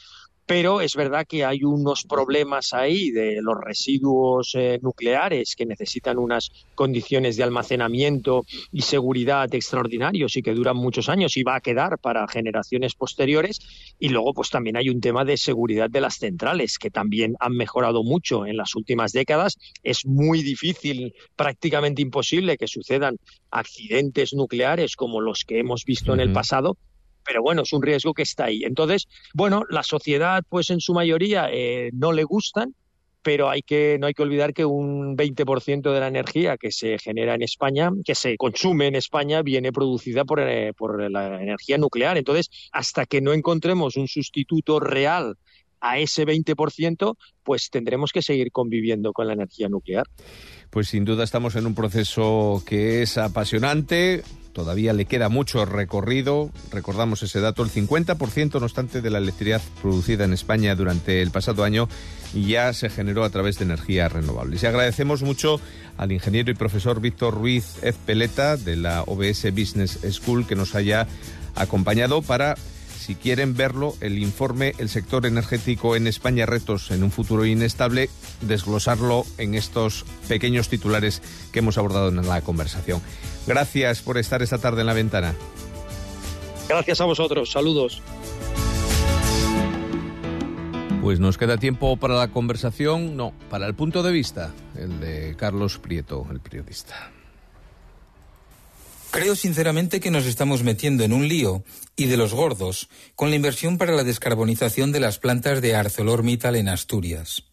pero 0.49 0.81
es 0.81 0.97
verdad 0.97 1.27
que 1.29 1.45
hay 1.45 1.63
unos 1.63 2.05
problemas 2.05 2.73
ahí 2.73 3.11
de 3.11 3.43
los 3.43 3.55
residuos 3.63 4.55
eh, 4.55 4.79
nucleares 4.81 5.55
que 5.55 5.67
necesitan 5.67 6.17
unas 6.17 6.51
condiciones 6.75 7.37
de 7.37 7.43
almacenamiento 7.43 8.47
y 8.73 8.81
seguridad 8.81 9.55
extraordinarios 9.55 10.39
y 10.39 10.43
que 10.43 10.55
duran 10.55 10.79
muchos 10.79 11.11
años 11.11 11.37
y 11.37 11.43
va 11.43 11.57
a 11.57 11.61
quedar 11.61 11.99
para 11.99 12.27
generaciones 12.27 12.95
posteriores. 12.95 13.61
Y 13.99 14.09
luego, 14.09 14.33
pues 14.33 14.49
también 14.49 14.79
hay 14.79 14.89
un 14.89 15.03
tema 15.03 15.23
de 15.27 15.37
seguridad 15.37 15.91
de 15.91 16.01
las 16.01 16.15
centrales 16.15 16.79
que 16.79 16.89
también 16.89 17.35
han 17.41 17.53
mejorado 17.53 18.03
mucho 18.03 18.47
en 18.47 18.57
las 18.57 18.75
últimas 18.75 19.13
décadas. 19.13 19.59
Es 19.83 20.07
muy 20.07 20.43
difícil, 20.43 21.13
prácticamente 21.37 22.01
imposible 22.01 22.57
que 22.57 22.69
sucedan 22.69 23.19
accidentes 23.51 24.33
nucleares 24.33 24.97
como 24.97 25.21
los 25.21 25.45
que 25.47 25.59
hemos 25.59 25.85
visto 25.85 26.15
en 26.15 26.21
el 26.21 26.33
pasado 26.33 26.79
pero 27.29 27.43
bueno, 27.43 27.63
es 27.63 27.73
un 27.75 27.83
riesgo 27.83 28.15
que 28.15 28.23
está 28.23 28.47
ahí. 28.47 28.65
Entonces, 28.65 29.07
bueno, 29.35 29.65
la 29.69 29.83
sociedad, 29.83 30.43
pues 30.49 30.71
en 30.71 30.81
su 30.81 30.95
mayoría 30.95 31.51
eh, 31.53 31.91
no 31.93 32.13
le 32.13 32.25
gustan, 32.25 32.75
pero 33.23 33.51
hay 33.51 33.61
que, 33.61 33.99
no 34.01 34.07
hay 34.07 34.15
que 34.15 34.23
olvidar 34.23 34.55
que 34.55 34.65
un 34.65 35.15
20% 35.15 35.93
de 35.93 36.01
la 36.01 36.09
energía 36.09 36.57
que 36.57 36.73
se 36.73 36.99
genera 36.99 37.35
en 37.35 37.43
España, 37.43 37.91
que 38.03 38.15
se 38.15 38.39
consume 38.39 38.87
en 38.87 38.95
España, 38.95 39.43
viene 39.43 39.73
producida 39.73 40.25
por, 40.25 40.41
eh, 40.41 40.73
por 40.73 41.11
la 41.11 41.43
energía 41.43 41.77
nuclear. 41.77 42.17
Entonces, 42.17 42.49
hasta 42.73 43.05
que 43.05 43.21
no 43.21 43.35
encontremos 43.35 43.97
un 43.97 44.09
sustituto 44.09 44.81
real 44.81 45.35
a 45.83 45.99
ese 45.99 46.27
20%, 46.27 47.17
pues 47.43 47.69
tendremos 47.69 48.11
que 48.11 48.23
seguir 48.23 48.51
conviviendo 48.53 49.13
con 49.13 49.27
la 49.27 49.35
energía 49.35 49.69
nuclear. 49.69 50.07
Pues 50.71 50.89
sin 50.89 51.05
duda 51.05 51.25
estamos 51.25 51.57
en 51.57 51.67
un 51.67 51.75
proceso 51.75 52.63
que 52.67 53.03
es 53.03 53.19
apasionante, 53.19 54.23
Todavía 54.59 54.93
le 54.93 55.05
queda 55.05 55.29
mucho 55.29 55.65
recorrido. 55.67 56.51
Recordamos 56.73 57.23
ese 57.23 57.39
dato, 57.39 57.63
el 57.63 57.71
50% 57.71 58.59
no 58.59 58.67
obstante 58.67 59.01
de 59.01 59.09
la 59.09 59.19
electricidad 59.19 59.63
producida 59.81 60.25
en 60.25 60.33
España 60.33 60.75
durante 60.75 61.23
el 61.23 61.31
pasado 61.31 61.63
año 61.63 61.89
ya 62.35 62.73
se 62.73 62.91
generó 62.91 63.23
a 63.23 63.31
través 63.31 63.59
de 63.59 63.67
energías 63.67 64.11
renovables. 64.11 64.61
Y 64.61 64.67
agradecemos 64.67 65.23
mucho 65.23 65.61
al 65.97 66.11
ingeniero 66.11 66.51
y 66.51 66.55
profesor 66.55 67.01
Víctor 67.01 67.35
Ruiz 67.35 67.77
Ezpeleta 67.85 68.57
de 68.57 68.75
la 68.75 69.05
OBS 69.05 69.45
Business 69.53 70.01
School 70.11 70.45
que 70.45 70.57
nos 70.57 70.75
haya 70.75 71.07
acompañado 71.55 72.21
para 72.21 72.57
si 72.99 73.15
quieren 73.15 73.55
verlo, 73.55 73.95
el 74.01 74.19
informe 74.19 74.75
El 74.77 74.91
sector 74.91 75.25
energético 75.25 75.97
en 75.97 76.07
España, 76.09 76.47
retos 76.47 76.91
en 76.91 77.05
un 77.05 77.13
futuro 77.13 77.47
inestable, 77.47 78.11
desglosarlo 78.43 79.25
en 79.39 79.55
estos 79.55 80.05
pequeños 80.27 80.69
titulares 80.69 81.23
que 81.53 81.61
hemos 81.61 81.79
abordado 81.79 82.09
en 82.09 82.27
la 82.27 82.43
conversación. 82.43 83.01
Gracias 83.49 84.03
por 84.03 84.19
estar 84.19 84.43
esta 84.43 84.59
tarde 84.59 84.83
en 84.83 84.87
la 84.87 84.93
ventana. 84.93 85.35
Gracias 86.69 87.01
a 87.01 87.07
vosotros. 87.07 87.51
Saludos. 87.51 88.03
Pues 91.01 91.19
nos 91.19 91.39
queda 91.39 91.57
tiempo 91.57 91.97
para 91.97 92.17
la 92.17 92.29
conversación, 92.29 93.17
no, 93.17 93.33
para 93.49 93.67
el 93.67 93.75
punto 93.75 94.03
de 94.03 94.13
vista, 94.13 94.53
el 94.77 95.01
de 95.01 95.35
Carlos 95.39 95.79
Prieto, 95.79 96.27
el 96.31 96.41
periodista. 96.41 97.11
Creo 99.11 99.35
sinceramente 99.35 100.01
que 100.01 100.11
nos 100.11 100.27
estamos 100.27 100.63
metiendo 100.63 101.03
en 101.03 101.15
un 101.15 101.27
lío, 101.27 101.65
y 101.97 102.07
de 102.07 102.19
los 102.19 102.35
gordos, 102.35 102.91
con 103.15 103.31
la 103.31 103.37
inversión 103.37 103.79
para 103.79 103.93
la 103.93 104.05
descarbonización 104.05 104.93
de 104.93 105.01
las 105.01 105.19
plantas 105.19 105.63
de 105.63 105.75
ArcelorMittal 105.75 106.57
en 106.57 106.69
Asturias. 106.69 107.48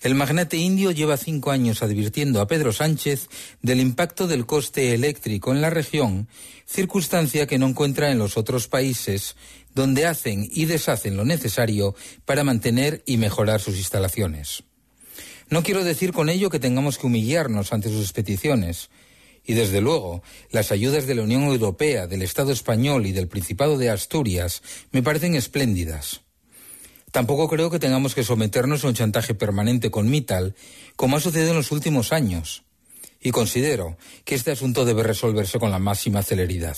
El 0.00 0.14
magnate 0.14 0.56
indio 0.56 0.92
lleva 0.92 1.18
cinco 1.18 1.50
años 1.50 1.82
advirtiendo 1.82 2.40
a 2.40 2.46
Pedro 2.46 2.72
Sánchez 2.72 3.28
del 3.60 3.80
impacto 3.80 4.26
del 4.26 4.46
coste 4.46 4.94
eléctrico 4.94 5.52
en 5.52 5.60
la 5.60 5.68
región, 5.68 6.26
circunstancia 6.64 7.46
que 7.46 7.58
no 7.58 7.66
encuentra 7.66 8.10
en 8.10 8.18
los 8.18 8.38
otros 8.38 8.66
países, 8.66 9.36
donde 9.74 10.06
hacen 10.06 10.48
y 10.50 10.64
deshacen 10.64 11.18
lo 11.18 11.26
necesario 11.26 11.94
para 12.24 12.44
mantener 12.44 13.02
y 13.04 13.18
mejorar 13.18 13.60
sus 13.60 13.76
instalaciones. 13.76 14.64
No 15.50 15.62
quiero 15.62 15.84
decir 15.84 16.12
con 16.12 16.30
ello 16.30 16.48
que 16.48 16.60
tengamos 16.60 16.96
que 16.96 17.06
humillarnos 17.06 17.74
ante 17.74 17.90
sus 17.90 18.14
peticiones, 18.14 18.88
y 19.44 19.52
desde 19.52 19.82
luego, 19.82 20.22
las 20.50 20.72
ayudas 20.72 21.06
de 21.06 21.14
la 21.14 21.22
Unión 21.22 21.42
Europea, 21.42 22.06
del 22.06 22.22
Estado 22.22 22.52
español 22.52 23.04
y 23.04 23.12
del 23.12 23.28
Principado 23.28 23.76
de 23.76 23.90
Asturias 23.90 24.62
me 24.92 25.02
parecen 25.02 25.34
espléndidas. 25.34 26.22
Tampoco 27.12 27.48
creo 27.48 27.70
que 27.70 27.78
tengamos 27.78 28.14
que 28.14 28.24
someternos 28.24 28.84
a 28.84 28.88
un 28.88 28.94
chantaje 28.94 29.34
permanente 29.34 29.90
con 29.90 30.08
Mittal, 30.08 30.54
como 30.96 31.16
ha 31.16 31.20
sucedido 31.20 31.50
en 31.50 31.56
los 31.56 31.72
últimos 31.72 32.12
años. 32.12 32.64
Y 33.20 33.32
considero 33.32 33.96
que 34.24 34.34
este 34.34 34.52
asunto 34.52 34.84
debe 34.84 35.02
resolverse 35.02 35.58
con 35.58 35.70
la 35.70 35.78
máxima 35.78 36.22
celeridad. 36.22 36.76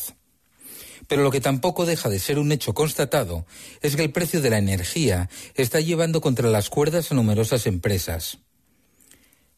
Pero 1.06 1.22
lo 1.22 1.30
que 1.30 1.40
tampoco 1.40 1.84
deja 1.84 2.08
de 2.08 2.18
ser 2.18 2.38
un 2.38 2.52
hecho 2.52 2.74
constatado 2.74 3.46
es 3.80 3.96
que 3.96 4.02
el 4.02 4.12
precio 4.12 4.40
de 4.40 4.50
la 4.50 4.58
energía 4.58 5.28
está 5.54 5.80
llevando 5.80 6.20
contra 6.20 6.48
las 6.48 6.70
cuerdas 6.70 7.12
a 7.12 7.14
numerosas 7.14 7.66
empresas. 7.66 8.38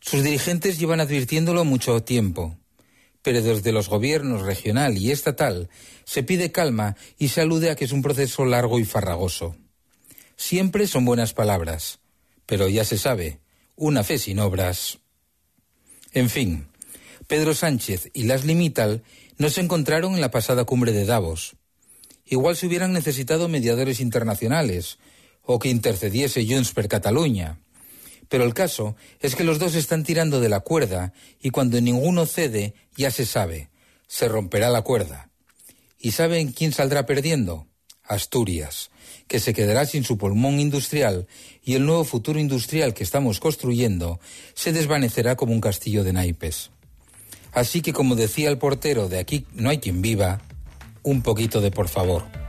Sus 0.01 0.23
dirigentes 0.23 0.79
llevan 0.79 1.01
advirtiéndolo 1.01 1.65
mucho 1.65 2.03
tiempo 2.03 2.59
pero 3.25 3.41
desde 3.41 3.73
los 3.73 3.89
gobiernos 3.89 4.43
regional 4.43 4.99
y 4.99 5.11
estatal 5.11 5.71
se 6.05 6.23
pide 6.23 6.53
calma 6.53 6.95
y 7.17 7.29
se 7.29 7.41
alude 7.41 7.71
a 7.71 7.75
que 7.75 7.87
es 7.87 7.93
un 7.93 8.03
proceso 8.03 8.45
largo 8.45 8.79
y 8.79 8.85
farragoso. 8.85 9.57
Siempre 10.37 10.87
son 10.87 11.05
buenas 11.05 11.33
palabras, 11.33 12.01
pero 12.47 12.69
ya 12.69 12.85
se 12.85 12.99
sabe, 12.99 13.41
una 13.77 14.05
fe 14.05 14.19
sin 14.19 14.39
obras. 14.39 14.99
En 16.13 16.31
fin, 16.31 16.69
Pedro 17.27 17.55
Sánchez 17.55 18.11
y 18.13 18.25
las 18.25 18.45
Limital 18.45 19.03
no 19.39 19.51
se 19.51 19.61
encontraron 19.61 20.15
en 20.15 20.21
la 20.21 20.31
pasada 20.31 20.65
cumbre 20.65 20.93
de 20.93 21.05
Davos. 21.05 21.57
Igual 22.27 22.57
se 22.57 22.67
hubieran 22.67 22.93
necesitado 22.93 23.49
mediadores 23.49 24.01
internacionales 24.01 24.99
o 25.43 25.59
que 25.59 25.69
intercediese 25.69 26.47
Junts 26.47 26.73
per 26.73 26.89
Cataluña. 26.89 27.59
Pero 28.29 28.45
el 28.45 28.55
caso 28.55 28.97
es 29.21 29.35
que 29.35 29.45
los 29.45 29.59
dos 29.59 29.75
están 29.75 30.05
tirando 30.05 30.41
de 30.41 30.49
la 30.49 30.61
cuerda 30.61 31.13
y 31.41 31.51
cuando 31.51 31.81
ninguno 31.81 32.27
cede, 32.27 32.75
ya 32.97 33.11
se 33.11 33.27
sabe, 33.27 33.71
se 34.07 34.29
romperá 34.29 34.71
la 34.71 34.83
cuerda. 34.83 35.31
¿Y 35.99 36.13
saben 36.13 36.53
quién 36.53 36.73
saldrá 36.73 37.07
perdiendo? 37.07 37.67
Asturias, 38.03 38.91
que 39.27 39.41
se 39.41 39.55
quedará 39.55 39.87
sin 39.87 40.05
su 40.05 40.19
pulmón 40.19 40.61
industrial 40.61 41.27
y 41.65 41.75
el 41.75 41.87
nuevo 41.87 42.05
futuro 42.05 42.39
industrial 42.39 42.95
que 42.95 43.05
estamos 43.05 43.41
construyendo 43.41 44.21
se 44.55 44.73
desvanecerá 44.73 45.37
como 45.37 45.53
un 45.53 45.61
castillo 45.61 46.05
de 46.05 46.13
naipes. 46.13 46.71
Así 47.53 47.83
que, 47.83 47.93
como 47.93 48.17
decía 48.17 48.51
el 48.51 48.59
portero 48.59 49.09
de 49.09 49.19
aquí 49.19 49.47
no 49.55 49.71
hay 49.71 49.79
quien 49.79 50.03
viva, 50.03 50.41
un 51.03 51.23
poquito 51.23 51.61
de 51.61 51.71
por 51.71 51.89
favor. 51.89 52.44